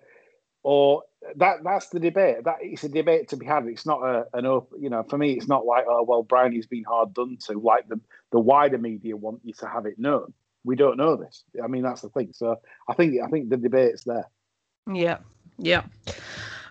or 0.62 1.02
that 1.36 1.58
that's 1.62 1.88
the 1.90 2.00
debate. 2.00 2.44
That 2.44 2.56
it's 2.60 2.84
a 2.84 2.88
debate 2.88 3.28
to 3.28 3.36
be 3.36 3.46
had. 3.46 3.66
It's 3.66 3.86
not 3.86 4.02
a, 4.02 4.26
an 4.32 4.46
open, 4.46 4.82
you 4.82 4.90
know. 4.90 5.04
For 5.04 5.18
me, 5.18 5.32
it's 5.32 5.48
not 5.48 5.66
like 5.66 5.84
oh 5.88 6.02
well, 6.02 6.24
Bryony's 6.24 6.66
been 6.66 6.84
hard 6.84 7.14
done 7.14 7.38
to. 7.46 7.58
Like 7.58 7.88
the 7.88 8.00
the 8.32 8.40
wider 8.40 8.78
media 8.78 9.16
want 9.16 9.40
you 9.44 9.52
to 9.54 9.68
have 9.68 9.86
it 9.86 9.98
known. 9.98 10.32
We 10.64 10.74
don't 10.74 10.96
know 10.96 11.16
this. 11.16 11.44
I 11.62 11.68
mean, 11.68 11.82
that's 11.82 12.00
the 12.00 12.08
thing. 12.08 12.30
So 12.32 12.56
I 12.88 12.94
think 12.94 13.14
I 13.24 13.28
think 13.28 13.48
the 13.48 13.56
debate's 13.56 14.04
there. 14.04 14.28
Yeah, 14.92 15.18
yeah. 15.58 15.82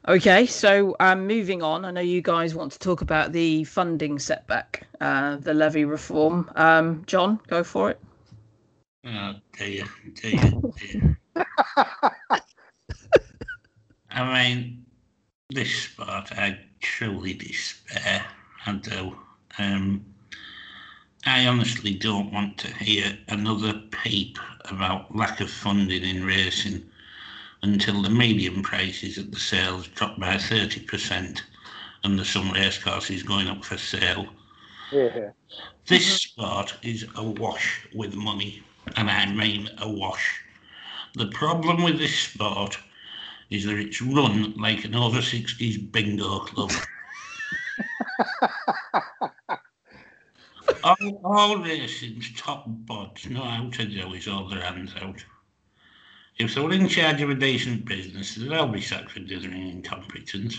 Okay, 0.08 0.46
so 0.46 0.96
um, 1.00 1.25
moving 1.25 1.63
on. 1.63 1.84
I 1.84 1.92
know 1.92 2.01
you 2.01 2.22
guys 2.22 2.54
want 2.54 2.72
to 2.74 2.80
talk 2.80 3.01
about 3.01 3.32
the 3.32 3.63
funding 3.63 4.20
setback, 4.20 4.88
uh, 5.01 5.38
the 5.38 5.54
levy 5.54 5.84
reform. 5.84 6.51
Um, 6.56 7.04
John, 7.08 7.39
go 7.48 7.63
for 7.63 7.89
it. 7.89 8.00
Oh 9.04 9.34
dear, 9.58 9.86
dear, 10.13 10.51
dear. 10.77 11.20
I 14.12 14.54
mean, 14.54 14.86
this 15.50 15.88
part, 15.88 16.32
I 16.32 16.60
truly 16.82 17.34
despair. 17.34 18.25
I 18.65 18.72
do. 18.74 19.15
Um, 19.58 20.06
I 21.25 21.48
honestly 21.48 21.96
don't 21.96 22.32
want 22.32 22.60
to 22.60 22.68
hear 22.75 23.18
another 23.30 23.74
peep 24.04 24.38
about 24.70 25.15
lack 25.15 25.42
of 25.42 25.50
funding 25.50 26.04
in 26.04 26.24
racing 26.24 26.84
until 27.66 28.04
the 28.04 28.10
median 28.10 28.62
prices 28.62 29.18
at 29.18 29.32
the 29.32 29.40
sales 29.40 29.88
drop 29.88 30.20
by 30.20 30.36
30% 30.36 31.42
and 32.04 32.20
there's 32.20 32.30
some 32.30 32.56
is 32.56 33.24
going 33.24 33.48
up 33.48 33.66
for 33.66 33.78
sale. 33.78 34.28
Yeah. 34.92 35.32
This 35.88 36.22
sport 36.22 36.76
is 36.84 37.08
awash 37.16 37.88
with 37.96 38.14
money, 38.14 38.62
and 38.96 39.10
I 39.10 39.26
mean 39.26 39.68
awash. 39.80 40.42
The 41.16 41.26
problem 41.28 41.82
with 41.82 41.98
this 41.98 42.14
sport 42.14 42.78
is 43.50 43.66
that 43.66 43.80
it's 43.80 44.00
run 44.00 44.54
like 44.58 44.86
an 44.86 44.94
over 44.94 45.18
60s 45.18 45.92
bingo 45.92 46.40
club. 46.42 46.72
all, 50.84 51.22
all 51.24 51.58
racing's 51.58 52.32
top 52.38 52.70
bods 52.86 53.28
know 53.28 53.44
how 53.44 53.68
to 53.72 53.86
do 53.86 54.14
is 54.14 54.28
hold 54.28 54.52
their 54.52 54.62
hands 54.62 54.94
out. 55.02 55.26
If 56.38 56.54
they 56.54 56.62
were 56.62 56.74
in 56.74 56.89
charge 56.89 57.22
of 57.22 57.30
a 57.30 57.36
decent 57.36 57.86
business, 57.86 58.36
they'll 58.36 58.54
all 58.54 58.68
be 58.68 58.82
sacked 58.82 59.12
for 59.12 59.20
dithering 59.20 59.70
incompetence. 59.70 60.58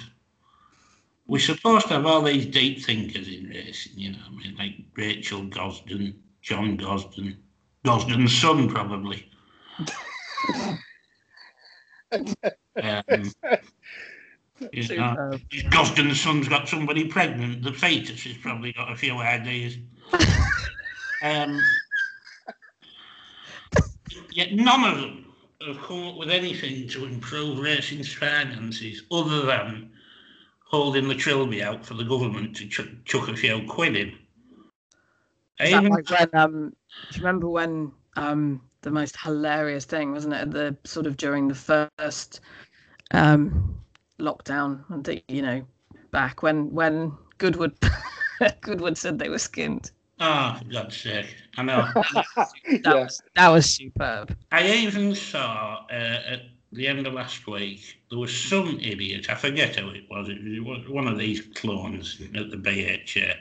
We're 1.26 1.38
supposed 1.38 1.88
to 1.88 1.94
have 1.94 2.06
all 2.06 2.22
these 2.22 2.46
deep 2.46 2.82
thinkers 2.82 3.28
in 3.28 3.48
racing, 3.48 3.92
you 3.96 4.12
know, 4.12 4.18
I 4.26 4.30
mean, 4.30 4.56
like 4.56 4.74
Rachel 4.96 5.42
Gosden, 5.42 6.14
John 6.40 6.78
Gosden, 6.78 7.36
Gosden's 7.84 8.38
son, 8.38 8.68
probably. 8.68 9.28
um, 12.12 13.32
you 14.72 14.96
know, 14.96 15.38
Gosden's 15.68 16.20
son's 16.20 16.48
got 16.48 16.68
somebody 16.68 17.06
pregnant, 17.08 17.62
the 17.62 17.72
fetus 17.72 18.22
has 18.24 18.36
probably 18.38 18.72
got 18.72 18.92
a 18.92 18.96
few 18.96 19.18
ideas. 19.18 19.76
um, 21.22 21.60
yet 24.30 24.52
none 24.54 24.84
of 24.84 25.00
them 25.00 25.25
have 25.66 25.80
come 25.82 26.08
up 26.08 26.16
with 26.16 26.30
anything 26.30 26.88
to 26.88 27.04
improve 27.06 27.58
racing's 27.58 28.12
finances 28.12 29.02
other 29.10 29.42
than 29.46 29.90
holding 30.64 31.08
the 31.08 31.14
trilby 31.14 31.62
out 31.62 31.84
for 31.84 31.94
the 31.94 32.04
government 32.04 32.56
to 32.56 32.68
ch- 32.68 32.88
chuck 33.04 33.28
a 33.28 33.36
few 33.36 33.62
quid 33.66 33.96
in. 33.96 34.08
Is 35.60 35.70
that 35.70 35.82
even- 35.82 35.92
like 35.92 36.10
when 36.10 36.28
um 36.34 36.70
do 37.10 37.18
you 37.18 37.24
remember 37.24 37.48
when 37.48 37.92
um 38.16 38.60
the 38.82 38.90
most 38.90 39.16
hilarious 39.20 39.84
thing 39.84 40.12
wasn't 40.12 40.34
it 40.34 40.50
the 40.50 40.76
sort 40.84 41.06
of 41.06 41.16
during 41.16 41.48
the 41.48 41.54
first 41.54 42.40
um 43.12 43.78
lockdown 44.18 44.84
and 44.90 45.04
the, 45.04 45.22
you 45.28 45.42
know 45.42 45.66
back 46.10 46.42
when 46.42 46.70
when 46.72 47.12
Goodwood 47.38 47.74
Goodwood 48.60 48.96
said 48.98 49.18
they 49.18 49.28
were 49.28 49.38
skinned. 49.38 49.90
Oh, 50.18 50.56
for 50.58 50.64
God's 50.64 50.96
sake. 50.96 51.34
I 51.56 51.62
know. 51.62 51.86
That 52.36 52.80
yeah. 52.84 52.94
was 52.94 53.22
that 53.34 53.48
was 53.48 53.66
superb. 53.66 54.36
I 54.50 54.66
even 54.66 55.14
saw 55.14 55.84
uh, 55.90 56.20
at 56.28 56.42
the 56.72 56.86
end 56.88 57.06
of 57.06 57.12
last 57.12 57.46
week, 57.46 58.00
there 58.10 58.18
was 58.18 58.36
some 58.36 58.78
idiot, 58.80 59.30
I 59.30 59.34
forget 59.34 59.76
who 59.76 59.90
it 59.90 60.04
was, 60.10 60.28
it 60.28 60.64
was 60.64 60.88
one 60.88 61.06
of 61.06 61.18
these 61.18 61.42
clones 61.54 62.20
at 62.34 62.50
the 62.50 62.56
BHA, 62.56 63.34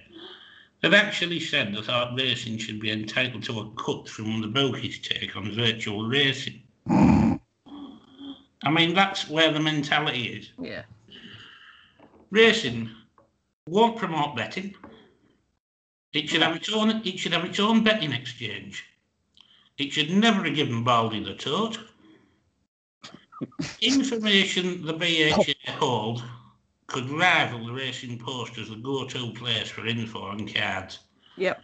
that 0.82 0.94
actually 0.94 1.40
said 1.40 1.74
they 1.74 1.82
thought 1.82 2.16
racing 2.16 2.58
should 2.58 2.80
be 2.80 2.92
entitled 2.92 3.44
to 3.44 3.60
a 3.60 3.70
cut 3.72 4.08
from 4.08 4.42
the 4.42 4.48
bookies 4.48 5.00
take 5.00 5.36
on 5.36 5.52
virtual 5.54 6.08
racing. 6.08 6.62
I 6.88 8.72
mean, 8.72 8.94
that's 8.94 9.30
where 9.30 9.52
the 9.52 9.60
mentality 9.60 10.26
is. 10.26 10.52
Yeah. 10.60 10.84
Racing 12.32 12.90
won't 13.68 13.98
promote 13.98 14.36
betting. 14.36 14.74
It 16.16 16.30
should 16.30 16.42
have 16.42 16.56
its 16.56 16.72
own. 16.72 17.02
It 17.04 17.20
should 17.20 17.34
have 17.34 17.44
its 17.44 17.60
own 17.60 17.84
betting 17.84 18.14
exchange. 18.14 18.86
It 19.78 19.92
should 19.92 20.10
never 20.10 20.46
have 20.46 20.56
given 20.56 20.84
Baldy 20.84 21.22
the 21.22 21.36
tote. 21.36 21.78
Information 23.82 24.86
the 24.86 24.94
BHA 24.94 25.74
hold 25.74 26.24
could 26.88 27.10
rival 27.10 27.66
the 27.66 27.74
Racing 27.74 28.18
Post 28.18 28.58
as 28.58 28.70
the 28.70 28.76
go-to 28.76 29.34
place 29.34 29.70
for 29.70 29.86
info 29.86 30.22
on 30.22 30.48
cards. 30.48 31.00
Yep. 31.36 31.62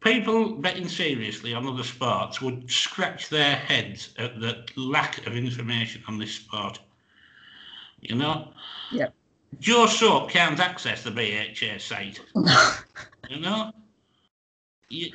People 0.00 0.54
betting 0.54 0.88
seriously 0.88 1.52
on 1.52 1.66
other 1.66 1.82
sports 1.82 2.40
would 2.40 2.70
scratch 2.70 3.28
their 3.28 3.56
heads 3.56 4.14
at 4.18 4.40
the 4.40 4.64
lack 4.76 5.26
of 5.26 5.34
information 5.34 6.02
on 6.06 6.18
this 6.18 6.34
sport. 6.34 6.78
You 8.00 8.14
know? 8.14 8.52
Yep. 8.92 9.14
Joe 9.58 9.86
Soap 9.86 10.30
can't 10.30 10.58
access 10.60 11.02
the 11.02 11.10
BHA 11.10 11.78
site. 11.78 12.20
you 13.28 13.40
know? 13.40 13.72
You, 14.88 15.10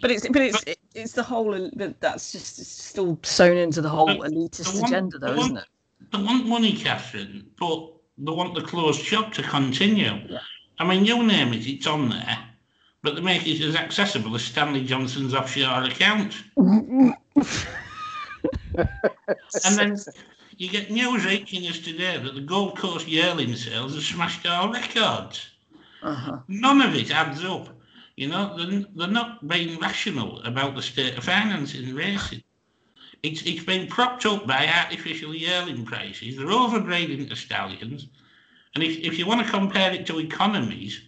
But 0.00 0.10
it's 0.10 0.26
but 0.28 0.42
it's 0.42 0.64
it's 0.94 1.12
the 1.12 1.22
whole 1.22 1.70
but 1.76 2.00
that's 2.00 2.32
just 2.32 2.58
it's 2.58 2.68
still 2.68 3.18
sewn 3.22 3.56
into 3.56 3.80
the 3.80 3.88
whole 3.88 4.08
elitist 4.08 4.80
one- 4.80 4.90
agenda 4.92 5.18
though, 5.18 5.34
the 5.34 5.40
isn't 5.40 5.56
it? 5.58 5.64
they 6.12 6.22
want 6.22 6.46
money, 6.46 6.72
Catherine, 6.74 7.46
but 7.58 7.92
they 8.16 8.32
want 8.32 8.54
the 8.54 8.62
closed 8.62 9.02
shop 9.02 9.32
to 9.34 9.42
continue. 9.42 10.12
Yeah. 10.28 10.38
I 10.78 10.86
mean, 10.86 11.04
you 11.04 11.22
name 11.24 11.52
it, 11.52 11.66
it's 11.66 11.86
on 11.86 12.08
there, 12.08 12.38
but 13.02 13.14
they 13.16 13.20
make 13.20 13.46
it 13.46 13.60
as 13.60 13.76
accessible 13.76 14.34
as 14.34 14.42
Stanley 14.44 14.84
Johnson's 14.84 15.34
offshore 15.34 15.82
account. 15.84 16.34
And 19.64 19.76
then 19.76 19.96
you 20.58 20.68
get 20.68 20.90
news 20.90 21.24
reaching 21.24 21.64
us 21.68 21.78
today 21.78 22.18
that 22.18 22.34
the 22.34 22.40
Gold 22.40 22.76
Coast 22.76 23.06
yearling 23.06 23.54
sales 23.54 23.94
have 23.94 24.02
smashed 24.02 24.44
our 24.44 24.72
records. 24.72 25.50
Uh-huh. 26.02 26.38
None 26.48 26.82
of 26.82 26.96
it 26.96 27.12
adds 27.12 27.44
up. 27.44 27.68
You 28.16 28.28
know, 28.28 28.56
they're, 28.56 28.84
they're 28.96 29.06
not 29.06 29.46
being 29.46 29.78
rational 29.78 30.42
about 30.42 30.74
the 30.74 30.82
state 30.82 31.16
of 31.16 31.22
finance 31.22 31.76
in 31.76 31.94
racing. 31.94 32.42
It's, 33.22 33.42
it's 33.42 33.64
been 33.64 33.86
propped 33.86 34.26
up 34.26 34.48
by 34.48 34.66
artificial 34.66 35.32
yearling 35.32 35.84
prices. 35.84 36.36
They're 36.36 36.46
overbreeding 36.46 37.28
the 37.28 37.36
stallions. 37.36 38.08
And 38.74 38.82
if, 38.82 38.98
if 38.98 39.16
you 39.16 39.26
want 39.26 39.46
to 39.46 39.52
compare 39.52 39.92
it 39.92 40.06
to 40.06 40.18
economies, 40.18 41.00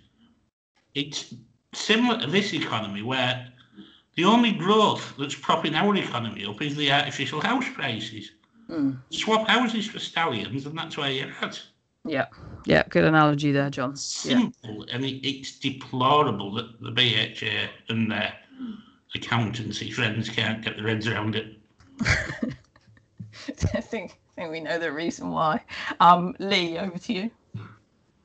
it's 0.94 1.34
similar 1.74 2.20
to 2.20 2.28
this 2.28 2.54
economy 2.54 3.02
where 3.02 3.48
the 4.14 4.24
only 4.24 4.52
growth 4.52 5.14
that's 5.18 5.34
propping 5.34 5.74
our 5.74 5.96
economy 5.96 6.44
up 6.46 6.62
is 6.62 6.76
the 6.76 6.92
artificial 6.92 7.40
house 7.40 7.68
prices. 7.74 8.30
Mm. 8.70 8.98
Swap 9.10 9.48
houses 9.48 9.86
for 9.86 9.98
stallions, 9.98 10.64
and 10.66 10.78
that's 10.78 10.96
where 10.96 11.10
you're 11.10 11.32
at. 11.40 11.60
Yeah. 12.04 12.26
Yeah, 12.66 12.84
good 12.88 13.04
analogy 13.04 13.52
there, 13.52 13.70
John. 13.70 13.90
Yeah. 13.90 13.96
Simple, 13.96 14.86
and 14.92 15.04
it, 15.04 15.26
it's 15.26 15.58
deplorable 15.58 16.54
that 16.54 16.80
the 16.80 16.90
BHA 16.90 17.70
and 17.92 18.10
their 18.10 18.32
accountancy 19.14 19.90
friends 19.90 20.28
can't 20.28 20.62
get 20.62 20.76
their 20.76 20.88
heads 20.88 21.06
around 21.08 21.36
it. 21.36 21.56
I 23.74 23.80
think 23.80 24.12
I 24.12 24.40
think 24.42 24.50
we 24.50 24.60
know 24.60 24.78
the 24.78 24.92
reason 24.92 25.30
why. 25.30 25.62
Um 25.98 26.34
Lee, 26.38 26.78
over 26.78 26.98
to 26.98 27.12
you. 27.12 27.30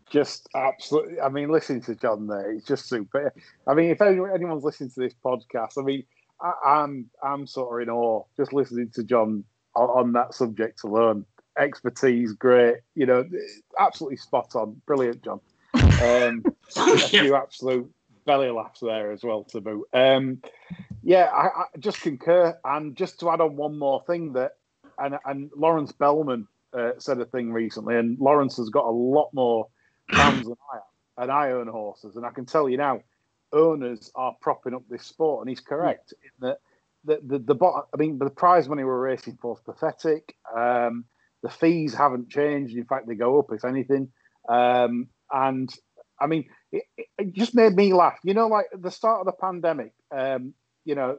just 0.10 0.48
absolutely. 0.56 1.20
I 1.20 1.30
mean, 1.30 1.50
listening 1.50 1.82
to 1.84 1.96
John 1.96 2.28
there, 2.28 2.52
it's 2.52 2.66
just 2.68 2.88
super. 2.88 3.34
I 3.68 3.74
mean, 3.74 3.90
if 3.90 4.02
anyone, 4.02 4.32
anyone's 4.32 4.64
listening 4.64 4.92
to 4.92 5.00
this 5.00 5.14
podcast, 5.24 5.78
I 5.78 5.82
mean, 5.82 6.04
I, 6.42 6.54
I'm 6.66 7.10
I'm 7.24 7.48
sort 7.48 7.82
of 7.82 7.88
in 7.88 7.94
awe 7.94 8.24
just 8.38 8.54
listening 8.54 8.90
to 8.92 9.04
John 9.04 9.44
on, 9.76 9.90
on 9.90 10.12
that 10.14 10.34
subject 10.34 10.84
alone. 10.84 11.26
Expertise, 11.58 12.34
great. 12.34 12.78
You 12.96 13.06
know, 13.06 13.26
absolutely 13.80 14.18
spot 14.18 14.56
on. 14.56 14.82
Brilliant, 14.86 15.24
John. 15.24 15.40
Um, 15.74 16.44
a 16.78 16.98
few 16.98 17.36
absolute 17.36 17.90
belly 18.26 18.50
laughs 18.50 18.80
there 18.82 19.12
as 19.12 19.24
well 19.24 19.44
to 19.46 19.62
boot. 19.62 19.88
Um, 19.94 20.42
yeah, 21.04 21.30
I, 21.34 21.46
I, 21.46 21.64
just 21.80 22.02
concur. 22.02 22.58
And 22.66 22.96
just 22.96 23.20
to 23.20 23.30
add 23.30 23.42
on 23.42 23.56
one 23.56 23.78
more 23.78 24.04
thing 24.06 24.34
that, 24.34 24.58
and, 24.98 25.18
and 25.26 25.52
Lawrence 25.56 25.92
Bellman 25.92 26.48
uh, 26.74 26.92
said 26.98 27.20
a 27.20 27.26
thing 27.26 27.54
recently, 27.54 27.96
and 27.96 28.20
Lawrence 28.20 28.58
has 28.58 28.70
got 28.70 28.86
a 28.86 28.92
lot 28.92 29.30
more 29.34 29.68
fans 30.12 30.46
than 30.46 30.56
I 30.74 30.76
have, 30.76 30.84
and 31.18 31.32
I 31.32 31.52
own 31.52 31.68
horses, 31.68 32.16
and 32.16 32.26
I 32.26 32.32
can 32.32 32.46
tell 32.46 32.68
you 32.68 32.78
now, 32.78 33.02
owners 33.54 34.12
are 34.16 34.36
propping 34.42 34.74
up 34.74 34.84
this 34.90 35.06
sport, 35.06 35.42
and 35.42 35.50
he's 35.50 35.60
correct 35.60 36.14
in 36.24 36.48
that 36.48 36.60
the 37.06 37.20
the, 37.24 37.40
the 37.40 37.56
bot, 37.56 37.88
I 37.94 37.98
mean, 37.98 38.20
the 38.20 38.30
prize 38.30 38.68
money 38.68 38.84
we're 38.84 39.00
racing 39.00 39.38
for 39.42 39.58
is 39.58 39.64
pathetic. 39.64 40.36
Um, 40.56 41.06
the 41.44 41.50
fees 41.50 41.94
haven't 41.94 42.30
changed. 42.30 42.76
In 42.76 42.86
fact, 42.86 43.08
they 43.08 43.16
go 43.16 43.40
up 43.40 43.52
if 43.52 43.66
anything. 43.66 44.10
Um, 44.50 45.08
and 45.32 45.74
I 46.20 46.28
mean, 46.28 46.46
it, 46.72 46.84
it, 47.18 47.34
just 47.34 47.56
made 47.56 47.76
me 47.76 47.94
laugh. 47.94 48.18
You 48.24 48.34
know, 48.34 48.48
like 48.48 48.68
the 48.74 48.92
start 48.92 49.22
of 49.22 49.26
the 49.26 49.34
pandemic, 49.34 49.94
um, 50.16 50.54
you 50.86 50.96
know, 50.96 51.18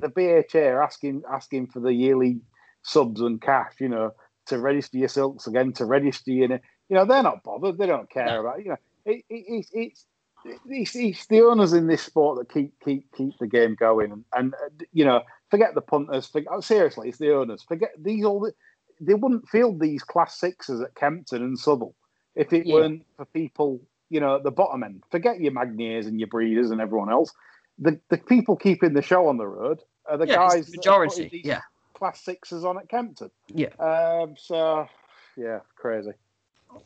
the 0.00 0.08
BHA 0.08 0.58
are 0.58 0.82
asking 0.82 1.22
asking 1.30 1.68
for 1.68 1.80
the 1.80 1.92
yearly 1.92 2.40
subs 2.82 3.20
and 3.20 3.40
cash, 3.40 3.74
you 3.80 3.88
know, 3.88 4.12
to 4.46 4.58
register 4.58 4.98
your 4.98 5.08
silks 5.08 5.46
again, 5.46 5.72
to 5.74 5.84
register 5.84 6.30
your, 6.30 6.50
you 6.50 6.96
know, 6.96 7.04
they're 7.04 7.22
not 7.22 7.42
bothered. 7.42 7.78
They 7.78 7.86
don't 7.86 8.10
care 8.10 8.26
no. 8.26 8.40
about, 8.40 8.64
you 8.64 8.70
know, 8.70 8.76
it, 9.04 9.24
it's 9.28 10.06
it's 10.48 10.60
it's, 10.66 10.96
it's 10.96 11.26
the 11.26 11.42
owners 11.42 11.72
in 11.72 11.86
this 11.86 12.02
sport 12.02 12.38
that 12.38 12.52
keep 12.52 12.72
keep 12.84 13.10
keep 13.16 13.38
the 13.38 13.46
game 13.46 13.74
going, 13.74 14.12
and, 14.12 14.24
and 14.34 14.54
uh, 14.54 14.84
you 14.92 15.04
know, 15.04 15.22
forget 15.50 15.74
the 15.74 15.80
punters. 15.80 16.26
Forget, 16.26 16.52
oh, 16.52 16.60
seriously, 16.60 17.08
it's 17.08 17.18
the 17.18 17.34
owners. 17.34 17.62
Forget 17.62 17.90
these 17.98 18.24
all. 18.24 18.40
The, 18.40 18.52
they 19.00 19.14
wouldn't 19.14 19.48
field 19.48 19.78
these 19.78 20.02
class 20.02 20.40
sixes 20.40 20.80
at 20.80 20.94
Kempton 20.96 21.42
and 21.42 21.58
Southwell 21.58 21.94
if 22.34 22.52
it 22.52 22.66
yeah. 22.66 22.74
weren't 22.74 23.06
for 23.16 23.26
people 23.26 23.80
you 24.10 24.20
know, 24.20 24.36
at 24.36 24.42
the 24.42 24.50
bottom 24.50 24.82
end. 24.82 25.02
Forget 25.10 25.40
your 25.40 25.52
Magniers 25.52 26.06
and 26.06 26.18
your 26.18 26.28
Breeders 26.28 26.70
and 26.70 26.80
everyone 26.80 27.10
else. 27.10 27.32
The 27.78 27.98
the 28.08 28.18
people 28.18 28.56
keeping 28.56 28.94
the 28.94 29.02
show 29.02 29.28
on 29.28 29.36
the 29.36 29.46
road 29.46 29.82
are 30.06 30.16
the 30.16 30.26
yeah, 30.26 30.36
guys. 30.36 30.66
The 30.66 30.78
majority, 30.78 31.42
yeah. 31.44 31.60
Class 31.94 32.20
sixes 32.20 32.64
on 32.64 32.78
at 32.78 32.88
Kempton. 32.88 33.30
Yeah. 33.48 33.68
Um. 33.78 34.34
So, 34.36 34.88
yeah, 35.36 35.60
crazy. 35.76 36.12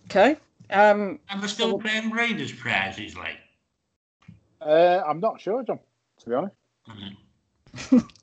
Okay. 0.07 0.37
Um. 0.71 1.19
And 1.31 1.41
we're 1.41 1.49
still 1.49 1.79
paying 1.79 2.11
Raiders 2.11 2.53
prizes, 2.53 3.17
like. 3.17 3.39
Uh, 4.65 5.03
I'm 5.07 5.21
not 5.21 5.41
sure, 5.41 5.63
John. 5.63 5.81
To 6.21 6.29
be 6.29 6.35
honest. 6.35 8.07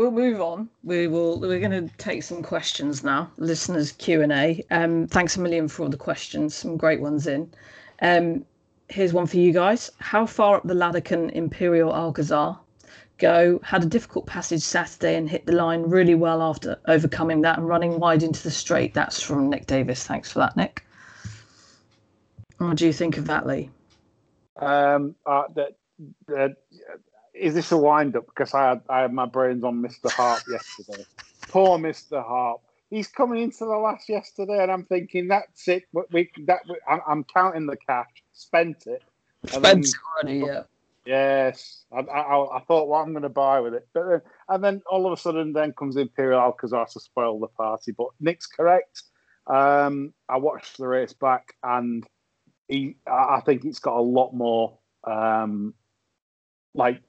We'll 0.00 0.10
move 0.12 0.40
on. 0.40 0.70
We 0.82 1.08
will. 1.08 1.38
We're 1.40 1.60
going 1.60 1.86
to 1.86 1.94
take 1.98 2.22
some 2.22 2.42
questions 2.42 3.04
now. 3.04 3.30
Listeners 3.36 3.92
Q 3.92 4.22
and 4.22 4.32
A. 4.32 4.64
Um, 4.70 5.06
thanks 5.06 5.36
a 5.36 5.40
million 5.42 5.68
for 5.68 5.82
all 5.82 5.90
the 5.90 5.98
questions. 5.98 6.54
Some 6.54 6.78
great 6.78 7.02
ones 7.02 7.26
in. 7.26 7.52
Um, 8.00 8.46
here's 8.88 9.12
one 9.12 9.26
for 9.26 9.36
you 9.36 9.52
guys. 9.52 9.90
How 9.98 10.24
far 10.24 10.56
up 10.56 10.62
the 10.66 10.72
ladder 10.72 11.02
can 11.02 11.28
Imperial 11.28 11.92
Alcazar 11.92 12.58
go? 13.18 13.60
Had 13.62 13.82
a 13.82 13.86
difficult 13.86 14.24
passage 14.24 14.62
Saturday 14.62 15.16
and 15.16 15.28
hit 15.28 15.44
the 15.44 15.52
line 15.52 15.82
really 15.82 16.14
well 16.14 16.40
after 16.40 16.78
overcoming 16.88 17.42
that 17.42 17.58
and 17.58 17.68
running 17.68 18.00
wide 18.00 18.22
into 18.22 18.42
the 18.42 18.50
straight. 18.50 18.94
That's 18.94 19.20
from 19.20 19.50
Nick 19.50 19.66
Davis. 19.66 20.06
Thanks 20.06 20.32
for 20.32 20.38
that, 20.38 20.56
Nick. 20.56 20.82
What 22.56 22.78
do 22.78 22.86
you 22.86 22.94
think 22.94 23.18
of 23.18 23.26
that, 23.26 23.46
Lee? 23.46 23.68
Um, 24.60 25.14
uh, 25.26 25.44
that, 25.54 25.76
that 26.28 26.56
is 27.34 27.54
this 27.54 27.72
a 27.72 27.76
wind 27.76 28.16
up? 28.16 28.26
Because 28.26 28.54
I 28.54 28.68
had 28.68 28.82
I 28.88 29.00
had 29.00 29.12
my 29.12 29.26
brains 29.26 29.64
on 29.64 29.82
Mr. 29.82 30.10
Harp 30.10 30.42
yesterday. 30.48 31.04
Poor 31.48 31.78
Mr. 31.78 32.24
Harp. 32.24 32.60
He's 32.90 33.08
coming 33.08 33.42
into 33.42 33.64
the 33.64 33.76
last 33.76 34.08
yesterday, 34.08 34.62
and 34.62 34.70
I'm 34.70 34.84
thinking 34.84 35.28
that's 35.28 35.68
it. 35.68 35.84
We, 36.10 36.30
that 36.46 36.60
I'm, 36.88 37.00
I'm 37.06 37.24
counting 37.24 37.66
the 37.66 37.76
cash, 37.76 38.10
spent 38.32 38.86
it. 38.86 39.02
Spent 39.46 39.86
already, 40.22 40.38
yeah. 40.46 40.62
Yes, 41.06 41.84
I, 41.92 42.00
I, 42.00 42.58
I, 42.58 42.60
thought 42.60 42.88
what 42.88 43.00
I'm 43.00 43.12
going 43.12 43.22
to 43.22 43.30
buy 43.30 43.58
with 43.60 43.74
it, 43.74 43.88
but 43.94 44.06
then, 44.06 44.20
and 44.48 44.62
then 44.62 44.82
all 44.90 45.06
of 45.06 45.12
a 45.12 45.16
sudden, 45.16 45.52
then 45.52 45.72
comes 45.72 45.96
Imperial 45.96 46.40
Alcazar 46.40 46.86
to 46.86 47.00
spoil 47.00 47.38
the 47.40 47.46
party. 47.46 47.92
But 47.92 48.08
Nick's 48.20 48.46
correct. 48.46 49.04
Um, 49.46 50.12
I 50.28 50.36
watched 50.36 50.76
the 50.76 50.86
race 50.86 51.14
back, 51.14 51.54
and 51.62 52.04
he, 52.70 52.96
I 53.06 53.40
think 53.44 53.64
it's 53.64 53.80
got 53.80 53.96
a 53.96 54.00
lot 54.00 54.32
more 54.32 54.78
um, 55.04 55.74
like 56.74 57.02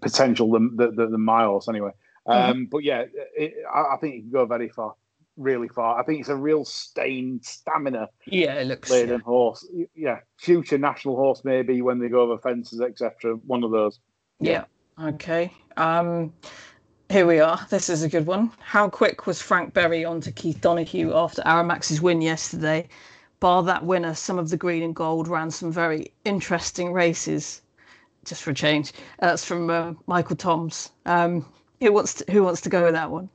potential 0.00 0.52
than 0.52 0.76
the, 0.76 0.90
the, 0.90 1.06
the 1.08 1.18
miles 1.18 1.68
anyway. 1.68 1.90
Mm-hmm. 2.26 2.30
Um, 2.30 2.56
mm-hmm. 2.56 2.64
But 2.70 2.84
yeah, 2.84 3.04
it, 3.36 3.54
I, 3.72 3.94
I, 3.94 3.96
think 4.00 4.14
he 4.14 4.20
can 4.20 4.30
go 4.30 4.46
very 4.46 4.68
far, 4.68 4.94
really 5.36 5.68
far. 5.68 5.98
I 5.98 6.04
think 6.04 6.20
it's 6.20 6.28
a 6.28 6.36
real 6.36 6.64
stained 6.64 7.44
stamina. 7.44 8.08
Yeah, 8.26 8.54
it 8.54 8.66
looks 8.66 8.90
laden 8.90 9.18
yeah. 9.18 9.24
horse. 9.24 9.66
Yeah, 9.94 10.20
future 10.38 10.78
national 10.78 11.16
horse 11.16 11.42
maybe 11.44 11.82
when 11.82 11.98
they 11.98 12.08
go 12.08 12.20
over 12.20 12.38
fences, 12.38 12.80
etc. 12.80 13.34
One 13.46 13.64
of 13.64 13.70
those. 13.70 13.98
Yeah. 14.38 14.64
yeah. 14.98 15.08
Okay. 15.08 15.52
Um, 15.76 16.32
here 17.08 17.26
we 17.26 17.40
are. 17.40 17.66
This 17.70 17.88
is 17.88 18.02
a 18.02 18.08
good 18.08 18.26
one. 18.26 18.52
How 18.60 18.88
quick 18.88 19.26
was 19.26 19.42
Frank 19.42 19.74
Berry 19.74 20.04
onto 20.04 20.30
Keith 20.30 20.60
Donoghue 20.60 21.12
after 21.14 21.42
Aramax's 21.42 22.00
win 22.00 22.20
yesterday? 22.20 22.88
Bar 23.40 23.62
that 23.64 23.84
winner, 23.84 24.14
some 24.14 24.38
of 24.38 24.50
the 24.50 24.56
green 24.56 24.82
and 24.82 24.94
gold 24.94 25.26
ran 25.26 25.50
some 25.50 25.72
very 25.72 26.12
interesting 26.24 26.92
races 26.92 27.62
just 28.24 28.42
for 28.42 28.50
a 28.50 28.54
change. 28.54 28.92
That's 29.18 29.44
from 29.44 29.70
uh, 29.70 29.94
Michael 30.06 30.36
Toms. 30.36 30.90
Um, 31.06 31.46
who 31.80 31.92
wants 31.92 32.14
to, 32.14 32.30
who 32.30 32.42
wants 32.42 32.60
to 32.60 32.68
go 32.68 32.84
with 32.84 32.92
that 32.92 33.10
one? 33.10 33.30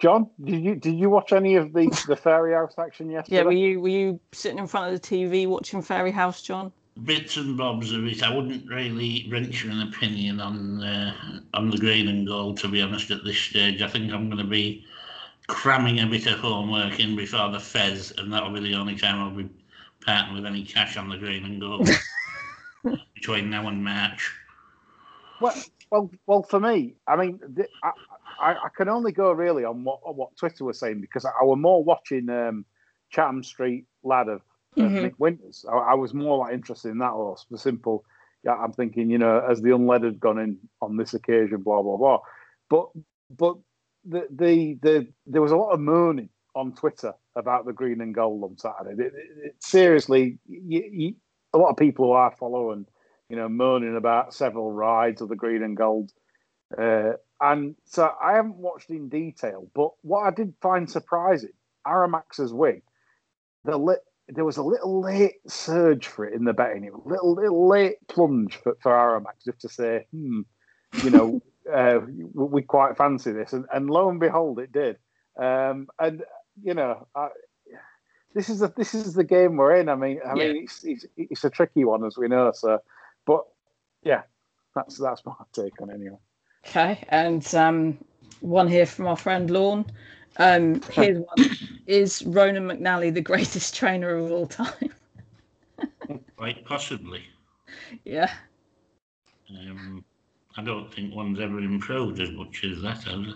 John, 0.00 0.30
did 0.42 0.62
you 0.64 0.74
did 0.74 0.94
you 0.94 1.10
watch 1.10 1.32
any 1.32 1.56
of 1.56 1.72
the 1.72 1.86
the 2.08 2.16
Fairyhouse 2.16 2.78
action 2.78 3.10
yesterday? 3.10 3.36
Yeah, 3.38 3.42
were 3.44 3.52
you 3.52 3.80
were 3.80 3.88
you 3.88 4.20
sitting 4.32 4.58
in 4.58 4.66
front 4.66 4.92
of 4.92 5.00
the 5.00 5.06
TV 5.08 5.46
watching 5.46 5.80
Fairyhouse, 5.80 6.42
John? 6.42 6.72
Bits 7.04 7.36
and 7.36 7.56
bobs 7.56 7.92
of 7.92 8.04
it. 8.06 8.22
I 8.22 8.34
wouldn't 8.34 8.68
really 8.68 9.26
venture 9.30 9.70
an 9.70 9.82
opinion 9.82 10.40
on 10.40 10.82
uh, 10.82 11.14
on 11.54 11.70
the 11.70 11.78
green 11.78 12.08
and 12.08 12.26
gold. 12.26 12.58
To 12.58 12.68
be 12.68 12.82
honest, 12.82 13.10
at 13.10 13.24
this 13.24 13.38
stage, 13.38 13.80
I 13.80 13.88
think 13.88 14.12
I'm 14.12 14.28
going 14.28 14.42
to 14.42 14.50
be 14.50 14.84
cramming 15.52 16.00
a 16.00 16.06
bit 16.06 16.26
of 16.26 16.38
homework 16.40 16.98
in 16.98 17.14
before 17.14 17.50
the 17.50 17.60
Fez, 17.60 18.12
and 18.18 18.32
that'll 18.32 18.50
be 18.50 18.60
the 18.60 18.74
only 18.74 18.96
time 18.96 19.20
I'll 19.20 19.30
be 19.30 19.48
parting 20.04 20.34
with 20.34 20.46
any 20.46 20.64
cash 20.64 20.96
on 20.96 21.08
the 21.08 21.18
green 21.18 21.44
and 21.44 21.60
gold. 21.60 21.88
between 23.22 23.50
now 23.50 23.68
and 23.68 23.84
March? 23.84 24.32
Well, 25.40 25.54
well, 25.90 26.10
well. 26.26 26.42
For 26.42 26.60
me, 26.60 26.94
I 27.06 27.16
mean, 27.16 27.40
I, 27.82 27.90
I, 28.40 28.50
I 28.52 28.68
can 28.76 28.88
only 28.88 29.12
go 29.12 29.32
really 29.32 29.64
on 29.64 29.84
what 29.84 30.00
on 30.04 30.16
what 30.16 30.36
Twitter 30.36 30.64
was 30.64 30.78
saying 30.78 31.00
because 31.00 31.24
I, 31.24 31.30
I 31.40 31.44
was 31.44 31.58
more 31.58 31.82
watching 31.82 32.28
um, 32.28 32.64
Chatham 33.10 33.42
Street 33.42 33.86
Lad 34.02 34.28
of 34.28 34.42
mm-hmm. 34.76 34.94
Nick 34.94 35.14
Winters. 35.18 35.64
I, 35.70 35.76
I, 35.76 35.94
was 35.94 36.14
more 36.14 36.38
like 36.38 36.54
interested 36.54 36.90
in 36.90 36.98
that 36.98 37.10
horse. 37.10 37.46
The 37.50 37.58
simple, 37.58 38.04
yeah. 38.44 38.54
I'm 38.54 38.72
thinking, 38.72 39.10
you 39.10 39.18
know, 39.18 39.44
as 39.48 39.60
the 39.60 39.74
unled 39.74 40.04
had 40.04 40.20
gone 40.20 40.38
in 40.38 40.58
on 40.80 40.96
this 40.96 41.14
occasion, 41.14 41.62
blah 41.62 41.82
blah 41.82 41.96
blah. 41.96 42.18
But 42.68 42.88
but 43.36 43.56
the 44.04 44.26
the 44.30 44.78
the 44.82 45.08
there 45.26 45.42
was 45.42 45.52
a 45.52 45.56
lot 45.56 45.70
of 45.70 45.80
moaning 45.80 46.28
on 46.54 46.74
Twitter 46.74 47.14
about 47.36 47.64
the 47.64 47.72
green 47.72 48.00
and 48.00 48.14
gold 48.14 48.44
on 48.44 48.58
Saturday. 48.58 49.02
It, 49.02 49.06
it, 49.06 49.46
it, 49.46 49.56
seriously, 49.60 50.38
you, 50.46 50.84
you, 50.90 51.14
a 51.54 51.58
lot 51.58 51.70
of 51.70 51.76
people 51.76 52.06
who 52.06 52.12
I 52.12 52.30
follow 52.38 52.72
and 52.72 52.86
you 53.28 53.36
know 53.36 53.48
moaning 53.48 53.96
about 53.96 54.34
several 54.34 54.70
rides 54.70 55.20
of 55.20 55.28
the 55.28 55.36
green 55.36 55.62
and 55.62 55.76
gold. 55.76 56.10
Uh, 56.76 57.12
and 57.40 57.74
so 57.84 58.10
I 58.22 58.34
haven't 58.34 58.56
watched 58.56 58.90
in 58.90 59.08
detail, 59.08 59.68
but 59.74 59.90
what 60.02 60.26
I 60.26 60.30
did 60.30 60.54
find 60.62 60.88
surprising, 60.88 61.50
Aramax's 61.86 62.52
win, 62.52 62.82
the 63.64 63.76
li- 63.76 63.96
there 64.28 64.44
was 64.44 64.56
a 64.56 64.62
little 64.62 65.00
late 65.00 65.34
surge 65.46 66.06
for 66.06 66.24
it 66.24 66.34
in 66.34 66.44
the 66.44 66.52
betting. 66.52 66.84
It 66.84 66.92
was 66.92 67.04
a 67.04 67.08
little, 67.08 67.34
little 67.34 67.68
late 67.68 67.96
plunge 68.08 68.56
for, 68.56 68.76
for 68.80 68.92
Aramax, 68.92 69.44
just 69.44 69.60
to 69.62 69.68
say, 69.68 70.06
hmm, 70.12 70.42
you 71.02 71.10
know, 71.10 71.42
uh, 71.72 72.00
we 72.34 72.62
quite 72.62 72.96
fancy 72.96 73.32
this. 73.32 73.52
And, 73.52 73.66
and 73.72 73.90
lo 73.90 74.08
and 74.08 74.20
behold, 74.20 74.58
it 74.58 74.72
did. 74.72 74.98
Um, 75.36 75.88
and, 75.98 76.22
you 76.62 76.74
know, 76.74 77.06
I, 77.14 77.28
this 78.34 78.48
is 78.48 78.60
the 78.60 78.72
this 78.76 78.94
is 78.94 79.14
the 79.14 79.24
game 79.24 79.56
we're 79.56 79.76
in. 79.76 79.88
I 79.88 79.94
mean, 79.94 80.20
I 80.24 80.34
yeah. 80.34 80.52
mean, 80.52 80.62
it's, 80.64 80.84
it's, 80.84 81.06
it's 81.16 81.44
a 81.44 81.50
tricky 81.50 81.84
one 81.84 82.04
as 82.04 82.16
we 82.16 82.28
know. 82.28 82.52
So, 82.54 82.80
but 83.26 83.44
yeah, 84.02 84.22
that's 84.74 84.98
that's 84.98 85.24
my 85.24 85.34
take 85.52 85.80
on 85.80 85.90
it 85.90 85.94
anyway. 85.94 86.16
Okay, 86.66 87.04
and 87.08 87.54
um, 87.54 87.98
one 88.40 88.68
here 88.68 88.86
from 88.86 89.06
our 89.06 89.16
friend 89.16 89.50
Lorne. 89.50 89.84
Um, 90.38 90.80
here's 90.92 91.18
one: 91.18 91.56
Is 91.86 92.22
Ronan 92.22 92.68
McNally 92.68 93.12
the 93.12 93.20
greatest 93.20 93.74
trainer 93.76 94.16
of 94.16 94.30
all 94.30 94.46
time? 94.46 94.92
Quite 96.36 96.64
possibly. 96.64 97.22
Yeah. 98.04 98.30
Um, 99.50 100.04
I 100.56 100.62
don't 100.62 100.92
think 100.92 101.14
one's 101.14 101.40
ever 101.40 101.58
improved 101.58 102.20
as 102.20 102.30
much 102.30 102.64
as 102.64 102.82
that, 102.82 103.04
has 103.04 103.26
it? 103.28 103.34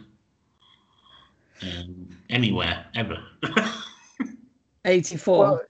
Um, 1.62 2.08
anywhere 2.28 2.86
ever. 2.94 3.22
84. 4.84 5.38
Well, 5.38 5.62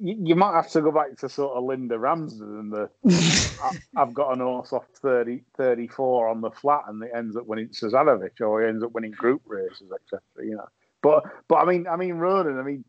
you, 0.00 0.16
you 0.20 0.34
might 0.34 0.54
have 0.54 0.70
to 0.70 0.82
go 0.82 0.90
back 0.90 1.16
to 1.18 1.28
sort 1.28 1.56
of 1.56 1.64
Lynda 1.64 1.98
Ramsden 1.98 2.58
and 2.58 2.72
the 2.72 2.90
I, 3.64 4.00
have 4.00 4.12
got 4.12 4.32
an 4.32 4.40
horse 4.40 4.72
off 4.72 4.86
30, 4.96 5.42
34 5.56 6.28
on 6.28 6.40
the 6.40 6.50
flat 6.50 6.82
and 6.88 7.02
it 7.02 7.12
ends 7.14 7.36
up 7.36 7.46
winning 7.46 7.68
Suzanovic 7.68 8.40
or 8.40 8.62
he 8.62 8.68
ends 8.68 8.82
up 8.82 8.92
winning 8.92 9.12
group 9.12 9.42
races, 9.46 9.90
etc. 9.92 10.20
You 10.38 10.56
know, 10.56 10.68
but 11.02 11.24
but 11.48 11.56
I 11.56 11.64
mean 11.64 11.86
I 11.86 11.96
mean 11.96 12.14
Ronan, 12.14 12.58
I 12.58 12.62
mean 12.62 12.84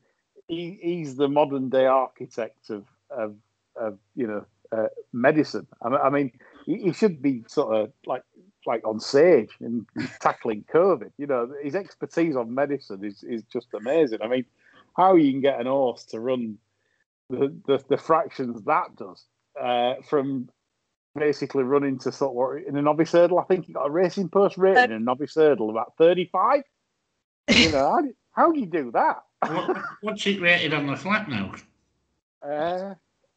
he, 0.48 0.80
he's 0.82 1.16
the 1.16 1.30
modern 1.30 1.70
day 1.70 1.86
architect 1.86 2.70
of 2.70 2.86
of, 3.10 3.36
of 3.76 4.00
you 4.16 4.28
know 4.28 4.46
uh, 4.72 4.88
medicine. 5.14 5.68
I, 5.82 5.90
I 5.90 6.10
mean 6.10 6.32
he, 6.66 6.78
he, 6.78 6.94
should 6.94 7.22
be 7.22 7.44
sort 7.48 7.76
of 7.76 7.92
like 8.06 8.24
like 8.66 8.86
on 8.88 9.00
stage 9.00 9.52
and 9.60 9.86
tackling 10.20 10.66
COVID. 10.74 11.12
You 11.18 11.28
know 11.28 11.54
his 11.64 11.76
expertise 11.76 12.36
on 12.36 12.54
medicine 12.54 13.04
is 13.04 13.24
is 13.24 13.44
just 13.44 13.68
amazing. 13.74 14.20
I 14.22 14.28
mean 14.28 14.46
how 14.96 15.16
you 15.16 15.32
can 15.32 15.42
get 15.42 15.60
an 15.60 15.68
horse 15.68 16.06
to 16.06 16.20
run 16.20 16.58
the, 17.30 17.54
the, 17.66 17.84
the 17.90 17.98
fractions 17.98 18.62
that 18.64 18.96
does 18.96 19.26
uh, 19.60 19.96
from 20.08 20.50
basically 21.16 21.64
running 21.64 21.98
to 22.00 22.12
sort 22.12 22.60
of 22.60 22.68
in 22.68 22.78
a 22.78 22.82
novice 22.82 23.12
hurdle. 23.12 23.40
I 23.40 23.44
think 23.44 23.66
he 23.66 23.74
got 23.74 23.88
a 23.88 23.92
racing 23.92 24.30
post 24.30 24.58
rating 24.58 24.84
in 24.86 24.92
a 24.92 25.00
novice 25.00 25.36
hurdle 25.36 25.70
about 25.70 25.94
35. 25.98 26.64
You 27.50 27.72
know, 27.72 27.90
how, 27.90 28.02
do, 28.02 28.14
how 28.32 28.52
do 28.52 28.60
you 28.60 28.66
do 28.66 28.92
that? 28.92 29.24
what, 29.40 29.78
what's 30.02 30.26
it 30.28 30.42
rated 30.42 30.74
on 30.74 30.88
the 30.88 30.96
flat 30.96 31.30
now? 31.30 31.54
Uh, 32.46 32.94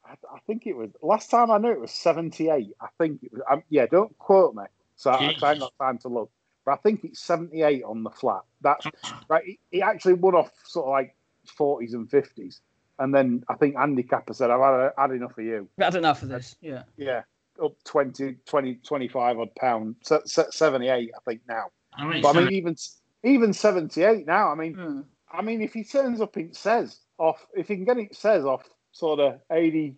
I, 0.08 0.12
I, 0.34 0.38
think 0.46 0.66
it 0.66 0.74
was 0.74 0.90
last 1.02 1.30
time 1.30 1.50
I 1.50 1.58
knew 1.58 1.70
it 1.70 1.80
was 1.80 1.90
78. 1.90 2.72
I 2.80 2.86
think 2.98 3.22
it 3.22 3.32
was, 3.32 3.42
um, 3.50 3.62
yeah, 3.68 3.86
don't 3.86 4.16
quote 4.18 4.54
me. 4.54 4.64
So 4.96 5.10
I, 5.10 5.34
I 5.42 5.52
ain't 5.52 5.60
got 5.60 5.72
time 5.80 5.98
to 5.98 6.08
look. 6.08 6.30
But 6.64 6.72
I 6.72 6.76
think 6.76 7.04
it's 7.04 7.20
78 7.20 7.84
on 7.84 8.02
the 8.02 8.10
flat. 8.10 8.42
That's 8.60 8.86
right. 9.28 9.44
He, 9.44 9.58
he 9.70 9.82
actually 9.82 10.14
won 10.14 10.34
off 10.34 10.50
sort 10.64 10.86
of 10.86 10.90
like 10.90 11.14
40s 11.58 11.94
and 11.94 12.08
50s. 12.10 12.60
And 12.98 13.14
then 13.14 13.44
I 13.48 13.54
think 13.54 13.76
Andy 13.76 14.02
Capper 14.02 14.34
said, 14.34 14.50
I've 14.50 14.60
had, 14.60 14.90
had 14.98 15.10
enough 15.12 15.38
of 15.38 15.44
you. 15.44 15.68
I've 15.78 15.84
had 15.84 15.94
enough 15.94 16.22
of 16.22 16.30
this. 16.30 16.56
Yeah. 16.60 16.82
Yeah. 16.96 17.22
Up 17.62 17.74
20, 17.84 18.36
20 18.44 18.74
25 18.76 19.38
odd 19.38 19.54
pound, 19.56 19.96
78, 20.02 21.10
I 21.14 21.30
think 21.30 21.40
now. 21.48 21.70
I 21.94 22.06
mean, 22.06 22.22
but 22.22 22.36
I 22.36 22.40
mean, 22.40 22.52
even 22.52 22.76
even 23.24 23.52
78 23.52 24.26
now. 24.26 24.50
I 24.50 24.54
mean, 24.54 24.74
hmm. 24.74 25.00
I 25.32 25.42
mean, 25.42 25.60
if 25.60 25.72
he 25.72 25.82
turns 25.84 26.20
up 26.20 26.36
it 26.36 26.54
says 26.54 26.98
off, 27.18 27.46
if 27.54 27.68
he 27.68 27.74
can 27.76 27.84
get 27.84 27.98
it 27.98 28.14
says 28.14 28.44
off 28.44 28.68
sort 28.98 29.20
of 29.20 29.40
80, 29.52 29.94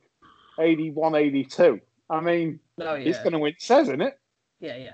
81, 0.59 1.15
82, 1.15 1.81
I 2.11 2.21
mean, 2.21 2.61
oh, 2.81 2.95
yeah. 2.95 3.05
he's 3.05 3.19
going 3.19 3.33
to 3.33 3.39
win 3.39 3.55
says, 3.59 3.89
isn't 3.89 4.03
it? 4.03 4.19
Yeah, 4.61 4.77
yeah, 4.77 4.93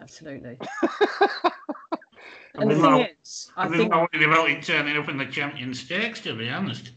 absolutely. 0.00 0.56
and 2.54 2.70
the 2.70 2.76
thing 2.76 3.08
is, 3.22 3.50
I 3.56 3.68
think 3.68 3.92
about 3.92 4.10
it 4.12 4.62
turning 4.62 4.96
up 4.96 5.08
in 5.08 5.16
the 5.16 5.26
Champion 5.26 5.74
Stakes, 5.74 6.20
to 6.20 6.36
be 6.36 6.48
honest. 6.48 6.92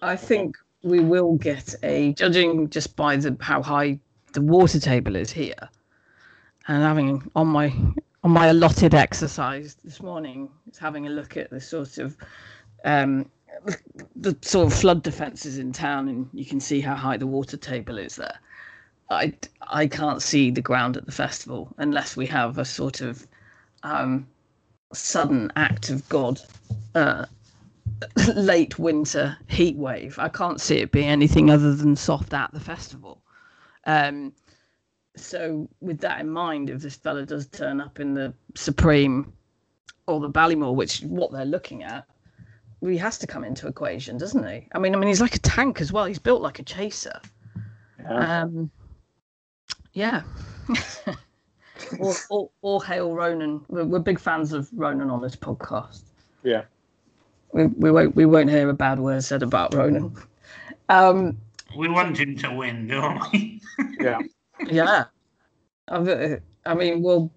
I 0.00 0.14
think 0.14 0.56
we 0.82 1.00
will 1.00 1.36
get 1.36 1.74
a 1.82 2.12
judging 2.12 2.70
just 2.70 2.94
by 2.94 3.16
the 3.16 3.36
how 3.40 3.60
high 3.60 3.98
the 4.32 4.42
water 4.42 4.78
table 4.78 5.16
is 5.16 5.32
here, 5.32 5.68
and 6.68 6.82
having 6.82 7.28
on 7.34 7.48
my 7.48 7.74
on 8.22 8.30
my 8.30 8.46
allotted 8.46 8.94
exercise 8.94 9.76
this 9.82 10.00
morning 10.00 10.48
is 10.70 10.78
having 10.78 11.08
a 11.08 11.10
look 11.10 11.36
at 11.36 11.50
the 11.50 11.60
sort 11.60 11.98
of 11.98 12.16
um, 12.84 13.28
the 14.16 14.36
sort 14.42 14.72
of 14.72 14.78
flood 14.78 15.02
defences 15.02 15.58
in 15.58 15.72
town, 15.72 16.08
and 16.08 16.28
you 16.32 16.44
can 16.44 16.60
see 16.60 16.80
how 16.80 16.94
high 16.94 17.16
the 17.16 17.26
water 17.26 17.56
table 17.56 17.98
is 17.98 18.16
there. 18.16 18.38
I 19.10 19.34
I 19.68 19.86
can't 19.86 20.22
see 20.22 20.50
the 20.50 20.62
ground 20.62 20.96
at 20.96 21.06
the 21.06 21.12
festival 21.12 21.74
unless 21.78 22.16
we 22.16 22.26
have 22.26 22.58
a 22.58 22.64
sort 22.64 23.00
of 23.00 23.26
um, 23.82 24.26
sudden 24.92 25.52
act 25.56 25.90
of 25.90 26.08
God 26.08 26.40
uh, 26.94 27.26
late 28.36 28.78
winter 28.78 29.36
heat 29.48 29.76
wave. 29.76 30.18
I 30.18 30.28
can't 30.28 30.60
see 30.60 30.76
it 30.78 30.92
being 30.92 31.08
anything 31.08 31.50
other 31.50 31.74
than 31.74 31.96
soft 31.96 32.32
at 32.34 32.52
the 32.52 32.60
festival. 32.60 33.22
Um, 33.84 34.32
so, 35.16 35.68
with 35.80 35.98
that 36.00 36.20
in 36.20 36.30
mind, 36.30 36.70
if 36.70 36.82
this 36.82 36.96
fella 36.96 37.26
does 37.26 37.46
turn 37.48 37.80
up 37.80 38.00
in 38.00 38.14
the 38.14 38.32
Supreme 38.54 39.32
or 40.06 40.20
the 40.20 40.30
Ballymore, 40.30 40.74
which 40.74 41.00
what 41.00 41.32
they're 41.32 41.44
looking 41.44 41.82
at, 41.82 42.06
he 42.80 42.96
has 42.96 43.18
to 43.18 43.26
come 43.26 43.44
into 43.44 43.66
equation, 43.66 44.16
doesn't 44.18 44.46
he? 44.46 44.68
I 44.72 44.78
mean, 44.78 44.94
I 44.94 44.98
mean, 44.98 45.08
he's 45.08 45.20
like 45.20 45.34
a 45.34 45.40
tank 45.40 45.80
as 45.80 45.92
well. 45.92 46.06
He's 46.06 46.18
built 46.18 46.42
like 46.42 46.58
a 46.58 46.62
chaser. 46.62 47.20
Yeah. 48.00 48.42
Um, 48.42 48.70
yeah. 49.92 50.22
all, 52.00 52.14
all, 52.30 52.52
all, 52.62 52.80
hail 52.80 53.14
Ronan. 53.14 53.64
We're, 53.68 53.84
we're 53.84 53.98
big 53.98 54.18
fans 54.18 54.52
of 54.52 54.68
Ronan 54.72 55.10
on 55.10 55.20
this 55.20 55.36
podcast. 55.36 56.02
Yeah 56.42 56.62
we, 57.52 57.66
we 57.66 57.90
won't 57.90 58.14
we 58.16 58.26
won't 58.26 58.50
hear 58.50 58.68
a 58.68 58.74
bad 58.74 58.98
word 58.98 59.22
said 59.24 59.42
about 59.42 59.74
Ronan. 59.74 60.14
Um, 60.88 61.38
we 61.76 61.88
want 61.88 62.18
him 62.18 62.36
to 62.38 62.52
win, 62.52 62.86
don't 62.88 63.32
we? 63.32 63.60
yeah. 64.00 64.18
Yeah. 64.66 65.04
I 65.88 66.74
mean, 66.74 67.02
well, 67.02 67.30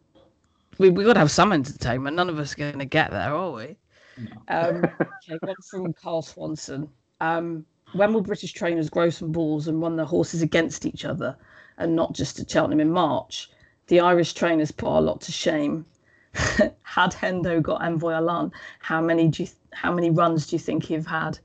we 0.78 0.90
we 0.90 1.04
got 1.04 1.14
to 1.14 1.20
have 1.20 1.32
some 1.32 1.54
entertainment. 1.54 2.16
None 2.16 2.30
of 2.30 2.40
us 2.40 2.54
are 2.54 2.58
going 2.58 2.80
to 2.80 2.86
get 2.86 3.12
there, 3.12 3.34
are 3.34 3.52
we? 3.52 3.78
No. 4.18 4.32
Um, 4.48 4.84
okay, 5.30 5.38
one 5.42 5.56
from 5.70 5.94
Carl 5.94 6.22
Swanson. 6.22 6.90
Um, 7.22 7.66
when 7.94 8.14
will 8.14 8.22
British 8.22 8.54
trainers 8.54 8.90
grow 8.90 9.10
some 9.10 9.32
balls 9.32 9.68
and 9.68 9.82
run 9.82 9.96
their 9.96 10.06
horses 10.06 10.42
against 10.42 10.86
each 10.86 11.06
other, 11.06 11.36
and 11.78 11.96
not 11.96 12.14
just 12.14 12.40
at 12.40 12.50
Cheltenham 12.50 12.80
in 12.80 12.92
March? 12.92 13.50
The 13.88 14.00
Irish 14.00 14.34
trainers 14.34 14.72
put 14.72 14.90
our 14.90 15.02
lot 15.02 15.22
to 15.22 15.32
shame. 15.32 15.86
Had 16.34 17.12
Hendo 17.12 17.62
got 17.62 17.82
Envoi 17.82 18.16
Allen, 18.16 18.52
how 18.80 19.02
many 19.02 19.28
do 19.28 19.44
you 19.44 19.50
how 19.72 19.92
many 19.92 20.10
runs 20.10 20.48
do 20.48 20.56
you 20.56 20.60
think 20.60 20.86
he've 20.86 21.06
had? 21.06 21.38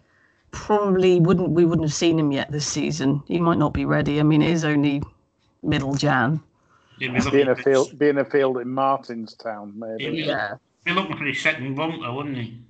Probably 0.51 1.21
wouldn't 1.21 1.51
we 1.51 1.65
wouldn't 1.65 1.87
have 1.87 1.95
seen 1.95 2.19
him 2.19 2.33
yet 2.33 2.51
this 2.51 2.67
season. 2.67 3.23
He 3.27 3.39
might 3.39 3.59
not 3.59 3.75
be 3.75 3.85
ready. 3.85 4.19
I 4.19 4.23
mean, 4.23 4.41
it 4.41 4.51
is 4.51 4.65
only 4.65 5.03
middle 5.63 5.95
Jan. 5.95 6.41
Being 6.99 7.49
a 7.49 7.55
field, 7.55 7.99
being 7.99 8.19
a 8.19 8.25
field 8.25 8.59
in 8.59 8.69
Martinstown, 8.69 9.73
maybe. 9.77 10.19
Yeah. 10.19 10.57
Be 10.89 10.95
looking 10.95 11.19
for 11.19 11.25
his 11.27 11.39
second 11.39 11.75
bumper, 11.75 12.11
wouldn't 12.11 12.39
he? 12.39 12.63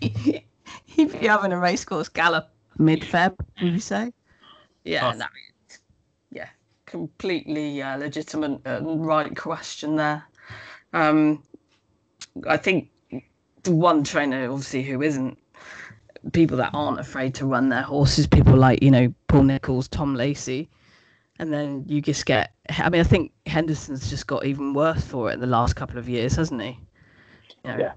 He'd 0.84 1.18
be 1.18 1.26
having 1.26 1.52
a 1.52 1.58
racecourse 1.58 2.10
gallop 2.10 2.50
mid 2.76 3.00
Feb, 3.00 3.34
would 3.62 3.72
you 3.72 3.80
say? 3.80 4.12
Yeah, 4.84 5.14
yeah, 6.30 6.48
completely 6.84 7.80
uh, 7.80 7.96
legitimate 7.96 8.60
and 8.66 9.06
right 9.06 9.34
question 9.34 9.96
there. 9.96 10.22
Um, 10.92 11.42
I 12.46 12.58
think 12.58 12.90
the 13.62 13.72
one 13.72 14.04
trainer, 14.04 14.50
obviously, 14.50 14.82
who 14.82 15.00
isn't 15.00 15.38
people 16.34 16.58
that 16.58 16.72
aren't 16.74 17.00
afraid 17.00 17.34
to 17.36 17.46
run 17.46 17.70
their 17.70 17.80
horses, 17.80 18.26
people 18.26 18.54
like 18.54 18.82
you 18.82 18.90
know 18.90 19.14
Paul 19.28 19.44
Nicholls, 19.44 19.88
Tom 19.88 20.14
Lacey, 20.14 20.68
and 21.40 21.54
then 21.54 21.84
you 21.88 22.02
just 22.02 22.26
get. 22.26 22.52
I 22.68 22.90
mean, 22.90 23.00
I 23.00 23.04
think 23.04 23.32
Henderson's 23.46 24.10
just 24.10 24.26
got 24.26 24.44
even 24.44 24.74
worse 24.74 25.02
for 25.02 25.30
it 25.30 25.34
in 25.34 25.40
the 25.40 25.46
last 25.46 25.74
couple 25.74 25.98
of 25.98 26.06
years, 26.06 26.36
hasn't 26.36 26.60
he? 26.60 26.78
You 27.64 27.70
know, 27.70 27.78
yeah. 27.78 27.92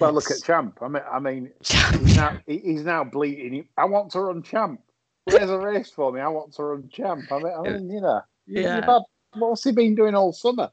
Well, 0.00 0.12
look 0.14 0.30
at 0.30 0.42
Champ. 0.42 0.78
I 0.80 0.88
mean, 0.88 1.02
I 1.12 1.18
mean, 1.18 1.50
he's 1.62 2.16
now 2.16 2.38
he's 2.46 2.84
now 2.84 3.04
bleating. 3.04 3.68
I 3.76 3.84
want 3.84 4.10
to 4.12 4.20
run 4.20 4.42
Champ. 4.42 4.80
There's 5.26 5.50
a 5.50 5.58
race 5.58 5.90
for 5.90 6.10
me. 6.10 6.22
I 6.22 6.28
want 6.28 6.54
to 6.54 6.62
run 6.62 6.88
Champ. 6.90 7.30
I 7.30 7.38
mean, 7.38 7.52
I 7.52 7.62
mean 7.70 7.90
you 7.90 8.00
know, 8.00 8.22
yeah. 8.46 8.86
Had, 8.86 9.02
what's 9.34 9.64
he 9.64 9.72
been 9.72 9.94
doing 9.94 10.14
all 10.14 10.32
summer? 10.32 10.70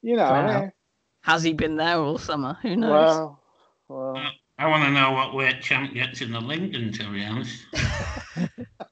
You 0.00 0.16
know, 0.16 0.30
well, 0.30 0.72
has 1.20 1.42
he 1.42 1.52
been 1.52 1.76
there 1.76 1.98
all 1.98 2.16
summer? 2.16 2.56
Who 2.62 2.74
knows? 2.74 2.90
Well, 2.90 3.42
well. 3.88 4.32
I 4.58 4.66
want 4.66 4.84
to 4.84 4.90
know 4.90 5.12
what 5.12 5.34
weight 5.34 5.60
Champ 5.60 5.92
gets 5.92 6.22
in 6.22 6.32
the 6.32 6.40
Lincoln, 6.40 6.90
to 6.92 7.12
be 7.12 7.22
honest. 7.22 7.66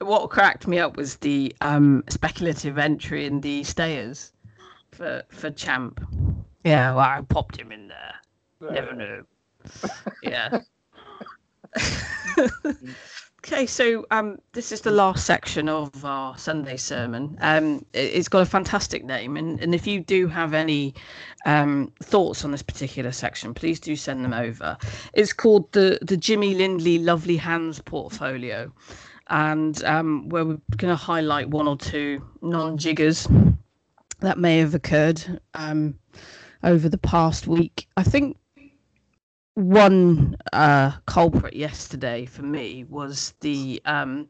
what 0.00 0.30
cracked 0.30 0.66
me 0.66 0.78
up 0.78 0.96
was 0.96 1.16
the 1.16 1.54
um, 1.60 2.04
speculative 2.08 2.78
entry 2.78 3.26
in 3.26 3.40
the 3.40 3.64
stayers 3.64 4.32
for 4.92 5.22
for 5.30 5.50
Champ. 5.50 6.00
Yeah, 6.64 6.90
well, 6.94 7.00
I 7.00 7.22
popped 7.28 7.58
him 7.58 7.72
in 7.72 7.88
there. 7.88 8.14
Never 8.60 8.94
knew. 8.94 9.26
yeah. 10.22 10.60
Okay, 13.46 13.66
so 13.66 14.04
um, 14.10 14.38
this 14.52 14.72
is 14.72 14.80
the 14.80 14.90
last 14.90 15.24
section 15.24 15.68
of 15.68 16.04
our 16.04 16.36
Sunday 16.36 16.76
sermon. 16.76 17.38
Um, 17.40 17.86
it, 17.92 18.14
has 18.14 18.28
got 18.28 18.42
a 18.42 18.46
fantastic 18.46 19.04
name, 19.04 19.36
and, 19.36 19.60
and 19.60 19.74
if 19.74 19.86
you 19.86 20.00
do 20.00 20.26
have 20.26 20.54
any 20.54 20.92
um, 21.46 21.92
thoughts 22.02 22.44
on 22.44 22.50
this 22.50 22.62
particular 22.62 23.12
section, 23.12 23.54
please 23.54 23.78
do 23.78 23.94
send 23.94 24.24
them 24.24 24.34
over. 24.34 24.76
It's 25.14 25.32
called 25.32 25.70
the 25.72 25.98
the 26.02 26.16
Jimmy 26.16 26.54
Lindley 26.56 26.98
Lovely 26.98 27.36
Hands 27.36 27.80
Portfolio, 27.80 28.72
and 29.30 29.84
um, 29.84 30.28
where 30.30 30.44
we're 30.44 30.60
going 30.76 30.90
to 30.92 30.96
highlight 30.96 31.48
one 31.50 31.68
or 31.68 31.76
two 31.76 32.22
non-jiggers 32.42 33.28
that 34.20 34.38
may 34.38 34.58
have 34.58 34.74
occurred 34.74 35.40
um, 35.54 35.98
over 36.64 36.88
the 36.88 36.98
past 36.98 37.46
week. 37.46 37.86
I 37.96 38.02
think 38.04 38.36
one 39.54 40.36
uh, 40.52 40.92
culprit 41.06 41.54
yesterday 41.54 42.26
for 42.26 42.42
me 42.42 42.84
was 42.88 43.34
the 43.40 43.82
um, 43.84 44.28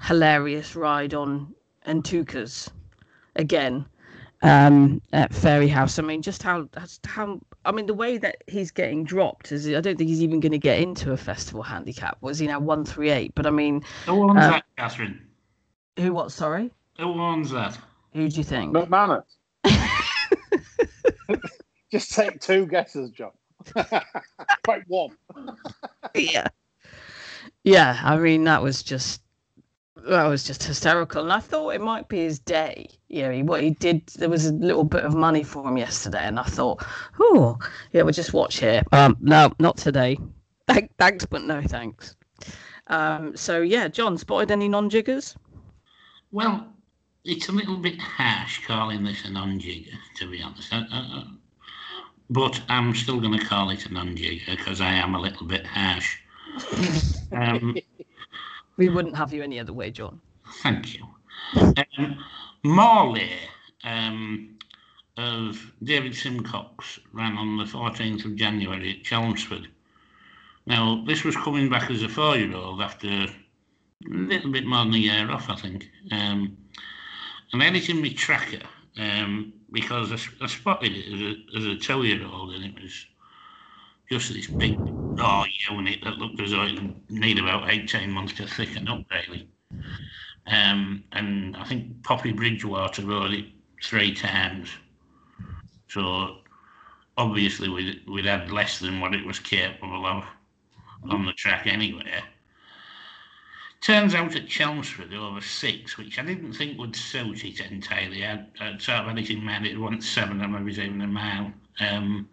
hilarious 0.00 0.76
ride 0.76 1.14
on 1.14 1.54
Entukas 1.86 2.70
again. 3.36 3.86
um, 4.42 5.02
at 5.12 5.32
Fairyhouse. 5.32 5.98
I 5.98 6.02
mean, 6.02 6.22
just 6.22 6.42
how 6.42 6.68
how 7.06 7.40
I 7.66 7.72
mean 7.72 7.86
the 7.86 7.94
way 7.94 8.16
that 8.18 8.44
he's 8.46 8.70
getting 8.70 9.04
dropped 9.04 9.50
is 9.50 9.66
I 9.68 9.80
don't 9.80 9.98
think 9.98 10.08
he's 10.08 10.22
even 10.22 10.40
going 10.40 10.52
to 10.52 10.58
get 10.58 10.80
into 10.80 11.12
a 11.12 11.16
festival 11.16 11.62
handicap. 11.62 12.16
Was 12.20 12.38
he 12.38 12.46
now 12.46 12.60
one 12.60 12.84
three 12.84 13.10
eight? 13.10 13.34
But 13.34 13.46
I 13.46 13.50
mean, 13.50 13.82
who 14.06 14.30
owns 14.30 14.38
uh, 14.38 14.50
that, 14.50 14.64
Catherine? 14.78 15.20
Who? 15.98 16.12
What? 16.12 16.30
Sorry. 16.30 16.70
Who 16.98 17.20
owns 17.20 17.50
that? 17.50 17.76
Who 18.12 18.28
do 18.28 18.36
you 18.36 18.44
think? 18.44 18.72
McManus. 18.72 19.24
just 21.90 22.12
take 22.12 22.40
two 22.40 22.66
guesses, 22.66 23.10
John. 23.10 23.32
Quite 24.64 24.82
one. 24.86 25.16
yeah. 26.14 26.46
Yeah, 27.64 28.00
I 28.02 28.16
mean 28.16 28.44
that 28.44 28.62
was 28.62 28.84
just 28.84 29.22
that 29.96 30.26
was 30.26 30.44
just 30.44 30.62
hysterical. 30.62 31.22
And 31.22 31.32
I 31.32 31.40
thought 31.40 31.70
it 31.70 31.80
might 31.80 32.08
be 32.08 32.18
his 32.18 32.38
day. 32.38 32.90
Know, 33.08 33.30
he, 33.30 33.42
what 33.42 33.62
he 33.62 33.70
did, 33.70 34.06
there 34.16 34.28
was 34.28 34.46
a 34.46 34.52
little 34.52 34.84
bit 34.84 35.04
of 35.04 35.14
money 35.14 35.42
for 35.42 35.66
him 35.66 35.76
yesterday. 35.76 36.22
And 36.22 36.38
I 36.38 36.44
thought, 36.44 36.84
oh, 37.20 37.58
yeah, 37.92 38.02
we'll 38.02 38.12
just 38.12 38.32
watch 38.32 38.58
here. 38.58 38.82
Um, 38.92 39.16
no, 39.20 39.52
not 39.58 39.76
today. 39.76 40.18
thanks, 40.98 41.24
but 41.24 41.42
no 41.42 41.62
thanks. 41.62 42.16
Um, 42.88 43.36
so, 43.36 43.62
yeah, 43.62 43.88
John, 43.88 44.18
spotted 44.18 44.50
any 44.50 44.68
non 44.68 44.90
jiggers? 44.90 45.36
Well, 46.32 46.66
it's 47.24 47.48
a 47.48 47.52
little 47.52 47.76
bit 47.76 47.98
harsh 48.00 48.64
calling 48.66 49.04
this 49.04 49.24
a 49.24 49.30
non 49.30 49.58
jigger, 49.58 49.96
to 50.16 50.30
be 50.30 50.42
honest. 50.42 50.72
Uh, 50.72 50.84
uh, 50.92 51.18
uh, 51.18 51.24
but 52.30 52.60
I'm 52.68 52.94
still 52.94 53.20
going 53.20 53.38
to 53.38 53.44
call 53.44 53.70
it 53.70 53.86
a 53.86 53.92
non 53.92 54.16
jigger 54.16 54.56
because 54.56 54.80
I 54.80 54.92
am 54.92 55.14
a 55.14 55.20
little 55.20 55.46
bit 55.46 55.66
harsh. 55.66 56.18
Um, 57.32 57.76
we 58.76 58.88
wouldn't 58.88 59.16
have 59.16 59.32
you 59.32 59.42
any 59.42 59.58
other 59.58 59.72
way, 59.72 59.90
John. 59.90 60.20
Thank 60.62 60.94
you. 60.94 61.04
Um, 61.98 62.24
Morlaix 62.66 63.30
um, 63.84 64.58
of 65.16 65.72
David 65.82 66.14
Simcox 66.14 66.98
ran 67.12 67.36
on 67.36 67.56
the 67.56 67.64
14th 67.64 68.24
of 68.24 68.36
January 68.36 68.98
at 68.98 69.04
Chelmsford. 69.04 69.68
Now, 70.66 71.04
this 71.06 71.22
was 71.22 71.36
coming 71.36 71.70
back 71.70 71.90
as 71.90 72.02
a 72.02 72.08
four 72.08 72.36
year 72.36 72.54
old 72.56 72.82
after 72.82 73.08
a 73.08 73.28
little 74.08 74.50
bit 74.50 74.66
more 74.66 74.84
than 74.84 74.94
a 74.94 74.98
year 74.98 75.30
off, 75.30 75.48
I 75.48 75.54
think. 75.54 75.88
Um, 76.10 76.56
and 77.52 77.62
I 77.62 77.66
had 77.66 77.76
it 77.76 77.88
in 77.88 78.02
my 78.02 78.08
tracker 78.08 78.66
um, 78.98 79.52
because 79.70 80.10
I, 80.10 80.44
I, 80.44 80.48
spotted 80.48 80.92
it 80.92 81.56
as 81.56 81.64
a, 81.64 81.70
a 81.70 81.76
two 81.76 82.02
year 82.02 82.26
old 82.26 82.52
and 82.52 82.64
it 82.64 82.82
was 82.82 83.06
just 84.10 84.34
this 84.34 84.48
big 84.48 84.76
raw 85.16 85.44
unit 85.70 86.00
that 86.02 86.18
looked 86.18 86.40
as 86.40 86.50
though 86.50 86.64
it 86.64 86.74
would 86.74 87.10
need 87.10 87.38
about 87.38 87.70
18 87.70 88.10
months 88.10 88.32
to 88.34 88.46
thicken 88.46 88.88
up, 88.88 89.04
really. 89.10 89.48
Um, 90.46 91.04
and 91.12 91.56
I 91.56 91.64
think 91.64 92.02
Poppy 92.02 92.32
Bridgwater 92.32 93.02
rode 93.02 93.32
it 93.32 93.46
three 93.82 94.14
times. 94.14 94.70
So 95.88 96.38
obviously 97.16 97.68
we'd, 97.68 98.02
we'd 98.08 98.26
had 98.26 98.50
less 98.50 98.78
than 98.78 99.00
what 99.00 99.14
it 99.14 99.24
was 99.24 99.38
capable 99.38 100.06
of 100.06 100.24
on 101.10 101.26
the 101.26 101.32
track 101.32 101.66
anyway. 101.66 102.22
Turns 103.80 104.14
out 104.14 104.34
at 104.34 104.48
Chelmsford 104.48 105.12
over 105.14 105.40
six, 105.40 105.96
which 105.96 106.18
I 106.18 106.22
didn't 106.22 106.54
think 106.54 106.78
would 106.78 106.96
suit 106.96 107.44
it 107.44 107.60
entirely. 107.60 108.24
I'd, 108.24 108.46
I'd 108.60 108.82
sort 108.82 109.00
of 109.00 109.06
had 109.06 109.18
it 109.18 109.30
in 109.30 109.44
mind 109.44 109.66
it 109.66 110.02
seven 110.02 110.40
and 110.40 110.52
maybe 110.52 110.72
even 110.72 111.02
a 111.02 111.06
mile. 111.06 111.52
Um, 111.78 112.28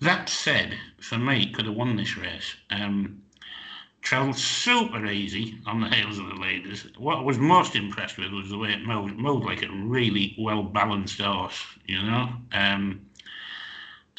that 0.00 0.28
said, 0.28 0.76
for 1.00 1.18
me, 1.18 1.52
could 1.52 1.66
have 1.66 1.74
won 1.74 1.96
this 1.96 2.16
race. 2.16 2.56
Um, 2.70 3.22
travelled 4.04 4.36
super 4.36 5.06
easy 5.06 5.58
on 5.66 5.80
the 5.80 5.88
heels 5.88 6.18
of 6.18 6.26
the 6.26 6.34
leaders. 6.34 6.86
What 6.98 7.18
I 7.18 7.22
was 7.22 7.38
most 7.38 7.74
impressed 7.74 8.18
with 8.18 8.32
was 8.32 8.50
the 8.50 8.58
way 8.58 8.72
it 8.72 8.86
moved, 8.86 9.16
moved 9.16 9.46
like 9.46 9.62
a 9.62 9.72
really 9.72 10.36
well 10.38 10.62
balanced 10.62 11.20
horse, 11.20 11.60
you 11.86 12.00
know. 12.02 12.28
Um, 12.52 13.06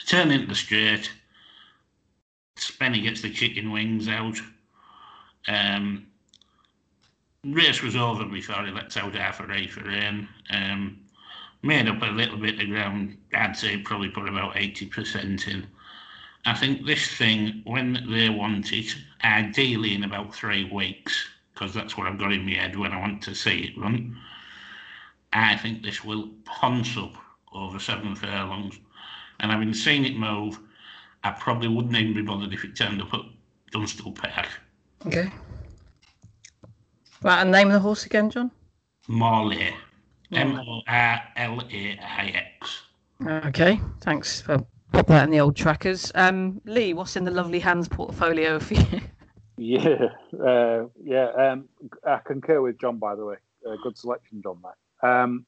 turn 0.06 0.32
into 0.32 0.48
the 0.48 0.56
straight, 0.56 1.12
Spenny 2.58 3.04
gets 3.04 3.22
the 3.22 3.30
chicken 3.30 3.72
wings 3.72 4.08
out. 4.08 4.38
Um, 5.48 6.08
race 7.44 7.84
was 7.84 7.96
over 7.96 8.26
before 8.26 8.66
he 8.66 8.72
lets 8.72 8.98
out 8.98 9.14
half 9.14 9.40
a 9.40 9.46
ray 9.46 9.68
for 9.68 9.84
rain. 9.84 10.28
Um, 10.50 11.00
made 11.62 11.88
up 11.88 12.02
a 12.02 12.06
little 12.06 12.38
bit 12.38 12.60
of 12.60 12.70
ground. 12.70 13.18
I'd 13.34 13.56
say 13.56 13.78
probably 13.78 14.10
put 14.10 14.28
about 14.28 14.56
80% 14.56 15.48
in. 15.48 15.68
I 16.46 16.54
think 16.54 16.86
this 16.86 17.08
thing, 17.16 17.62
when 17.66 18.06
they 18.10 18.30
want 18.30 18.72
it, 18.72 18.96
ideally 19.24 19.96
in 19.96 20.04
about 20.04 20.34
three 20.34 20.70
weeks, 20.72 21.28
because 21.54 21.74
that's 21.74 21.98
what 21.98 22.08
I've 22.08 22.20
got 22.20 22.34
in 22.34 22.46
my 22.46 22.54
head 22.54 22.78
when 22.78 22.92
I 22.92 23.00
want 23.00 23.24
to 23.24 23.34
see 23.34 23.62
it 23.62 23.82
run, 23.82 24.16
I 25.34 25.58
think 25.58 25.84
this 25.84 26.04
will 26.04 26.30
ponce 26.46 26.98
up 26.98 27.16
over 27.52 27.80
seven 27.80 28.16
furlongs. 28.16 28.80
And 29.40 29.52
having 29.52 29.74
seen 29.74 30.06
it 30.06 30.18
move, 30.18 30.60
I 31.24 31.32
probably 31.32 31.68
wouldn't 31.68 31.96
even 31.96 32.14
be 32.14 32.22
bothered 32.22 32.54
if 32.54 32.64
it 32.64 32.76
turned 32.76 33.02
up 33.02 33.14
at 33.14 33.22
Dunstall 33.72 34.12
Park. 34.14 34.48
Okay. 35.06 35.32
Right, 37.22 37.42
and 37.42 37.52
name 37.52 37.68
of 37.68 37.74
the 37.74 37.80
horse 37.80 38.06
again, 38.06 38.30
John? 38.30 38.52
Morlaix. 39.10 39.74
M 40.32 40.60
O 40.60 40.82
R 40.88 41.22
L 41.36 41.62
A 41.72 42.00
I 42.00 42.46
X. 42.60 42.82
Okay, 43.46 43.80
thanks 44.02 44.42
for 44.42 44.66
put 44.96 45.08
that 45.08 45.26
in 45.26 45.32
the 45.32 45.42
old 45.42 45.58
trackers. 45.58 46.10
Um, 46.16 46.62
Lee, 46.64 46.94
what's 46.94 47.18
in 47.18 47.26
the 47.26 47.32
lovely 47.32 47.60
hands 47.60 47.90
portfolio 47.90 48.60
for 48.60 48.76
you? 48.76 49.02
Yeah, 49.58 50.10
uh, 50.42 50.86
yeah. 51.04 51.30
Um, 51.32 51.70
I 52.06 52.20
concur 52.26 52.62
with 52.62 52.80
John. 52.80 52.98
By 52.98 53.16
the 53.16 53.26
way, 53.26 53.36
uh, 53.68 53.76
good 53.84 53.98
selection, 53.98 54.42
John. 54.42 54.62
That. 54.64 55.08
Um, 55.08 55.46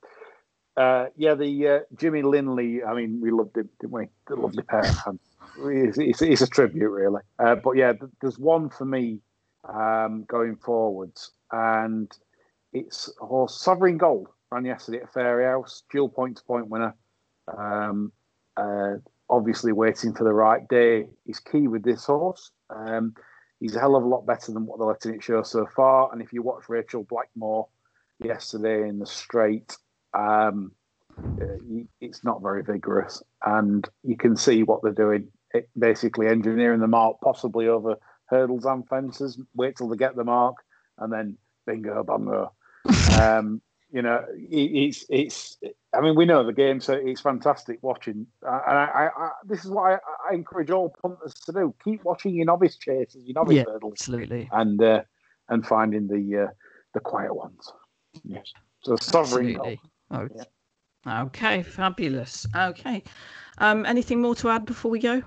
uh, 0.76 1.08
yeah, 1.16 1.36
the 1.36 1.68
uh, 1.68 1.80
Jimmy 1.96 2.24
Lindley. 2.24 2.84
I 2.84 2.94
mean, 2.94 3.22
we 3.22 3.32
loved 3.32 3.58
him, 3.58 3.70
didn't 3.80 3.94
we? 3.94 4.08
The 4.28 4.36
lovely 4.36 4.64
pair 4.64 4.80
of 4.80 4.98
hands. 4.98 5.20
It's, 5.60 5.98
it's, 5.98 6.22
it's 6.22 6.42
a 6.42 6.48
tribute, 6.48 6.90
really. 6.90 7.22
Uh, 7.40 7.56
but 7.56 7.72
yeah, 7.72 7.94
there's 8.22 8.38
one 8.38 8.70
for 8.70 8.86
me 8.86 9.20
um, 9.64 10.26
going 10.26 10.58
forwards, 10.58 11.32
and 11.52 12.12
it's 12.74 13.10
horse 13.20 13.60
Sovereign 13.60 13.98
Gold 13.98 14.28
ran 14.52 14.66
yesterday 14.66 15.00
at 15.00 15.14
Fairyhouse, 15.14 15.84
dual 15.92 16.10
point 16.10 16.38
to 16.38 16.44
point 16.44 16.70
winner. 16.70 16.96
Um, 17.58 18.12
uh, 18.56 18.96
obviously, 19.30 19.72
waiting 19.72 20.14
for 20.14 20.24
the 20.24 20.34
right 20.34 20.68
day 20.68 21.08
is 21.26 21.40
key 21.40 21.68
with 21.68 21.84
this 21.84 22.06
horse. 22.06 22.52
Um, 22.70 23.16
he's 23.60 23.76
a 23.76 23.80
hell 23.80 23.96
of 23.96 24.04
a 24.04 24.08
lot 24.08 24.26
better 24.26 24.52
than 24.52 24.66
what 24.66 24.80
they're 24.80 24.88
letting 24.88 25.16
it 25.16 25.24
show 25.24 25.44
so 25.44 25.68
far. 25.76 26.10
And 26.12 26.22
if 26.22 26.34
you 26.34 26.42
watch 26.42 26.70
Rachael 26.70 27.04
Blackmore 27.04 27.68
yesterday 28.24 28.88
in 28.88 29.00
the 29.00 29.06
straight, 29.06 29.76
um, 30.14 30.72
uh, 31.20 31.84
it's 32.00 32.24
not 32.24 32.42
very 32.42 32.64
vigorous, 32.64 33.24
and 33.46 33.88
you 34.04 34.16
can 34.16 34.36
see 34.36 34.64
what 34.64 34.84
they're 34.84 34.92
doing. 34.92 35.28
It, 35.54 35.70
basically, 35.78 36.28
engineering 36.28 36.80
the 36.80 36.88
mark 36.88 37.18
possibly 37.24 37.68
over 37.68 37.96
hurdles 38.28 38.66
and 38.66 38.88
fences. 38.88 39.40
Wait 39.56 39.78
till 39.78 39.90
they 39.90 39.98
get 39.98 40.16
the 40.16 40.24
mark, 40.24 40.58
and 40.98 41.12
then 41.12 41.38
bingo 41.66 42.04
bango. 42.04 42.54
Um, 43.20 43.62
you 43.92 44.02
know, 44.02 44.24
it's 44.36 45.06
it's. 45.10 45.58
I 45.94 46.02
mean, 46.02 46.16
we 46.16 46.26
know 46.26 46.46
the 46.46 46.54
game, 46.54 46.82
so 46.82 46.94
it's 46.94 47.22
fantastic 47.22 47.80
watching. 47.82 48.28
And 48.42 48.78
I, 48.78 48.86
I, 48.94 49.26
I 49.26 49.30
this 49.46 49.64
is 49.64 49.72
what 49.72 49.94
I, 49.94 49.98
I, 50.30 50.36
encourage 50.36 50.70
all 50.70 50.94
punters 51.02 51.34
to 51.46 51.54
do: 51.54 51.74
keep 51.84 52.04
watching 52.04 52.36
your 52.36 52.46
novice 52.46 52.76
chases, 52.76 53.24
your 53.26 53.36
novice 53.36 53.56
yeah, 53.56 53.64
hurdles, 53.64 53.94
absolutely, 53.94 54.50
and 54.52 54.82
uh, 54.84 55.02
and 55.50 55.66
finding 55.66 56.08
the 56.08 56.44
uh, 56.44 56.52
the 56.94 57.00
quiet 57.00 57.34
ones. 57.34 57.72
Yes, 58.26 58.52
so 58.84 58.98
sovereign. 58.98 59.58
Oh, 60.12 60.28
yeah. 60.36 61.24
Okay, 61.24 61.64
fabulous. 61.64 62.46
Okay, 62.54 63.04
um, 63.60 63.86
anything 63.86 64.22
more 64.22 64.36
to 64.36 64.50
add 64.50 64.66
before 64.66 64.92
we 64.92 65.00
go? 65.00 65.24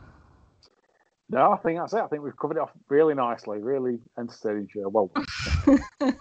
No, 1.30 1.52
I 1.52 1.56
think 1.58 1.78
that's 1.78 1.94
it. 1.94 2.00
I 2.00 2.08
think 2.08 2.22
we've 2.22 2.36
covered 2.36 2.56
it 2.56 2.60
off 2.60 2.72
really 2.88 3.14
nicely. 3.14 3.58
Really 3.60 4.00
entertaining 4.18 4.68
show. 4.72 4.88
Well, 4.88 5.10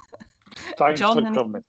thanks 0.77 0.99
John, 0.99 1.25
for 1.25 1.33
coming. 1.33 1.63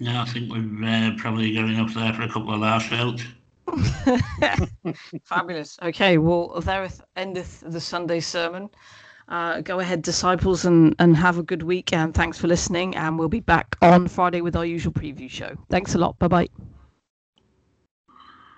Yeah, 0.00 0.22
I 0.22 0.24
think 0.26 0.50
we're 0.50 0.84
uh, 0.84 1.12
probably 1.16 1.52
going 1.54 1.78
up 1.78 1.92
there 1.92 2.12
for 2.12 2.22
a 2.22 2.28
couple 2.28 2.54
of 2.54 2.60
last 2.60 2.88
votes. 2.88 3.24
Fabulous. 5.24 5.78
Okay, 5.82 6.18
well, 6.18 6.60
there 6.60 6.88
endeth 7.16 7.62
the 7.66 7.80
Sunday 7.80 8.20
sermon. 8.20 8.70
Uh, 9.28 9.60
go 9.60 9.80
ahead, 9.80 10.02
disciples, 10.02 10.64
and, 10.64 10.94
and 10.98 11.16
have 11.16 11.36
a 11.38 11.42
good 11.42 11.62
week. 11.62 11.92
And 11.92 12.14
thanks 12.14 12.38
for 12.38 12.46
listening. 12.46 12.96
And 12.96 13.18
we'll 13.18 13.28
be 13.28 13.40
back 13.40 13.76
on 13.82 14.08
Friday 14.08 14.40
with 14.40 14.56
our 14.56 14.64
usual 14.64 14.92
preview 14.92 15.28
show. 15.28 15.56
Thanks 15.68 15.94
a 15.94 15.98
lot. 15.98 16.18
Bye 16.18 16.28
bye. 16.28 16.48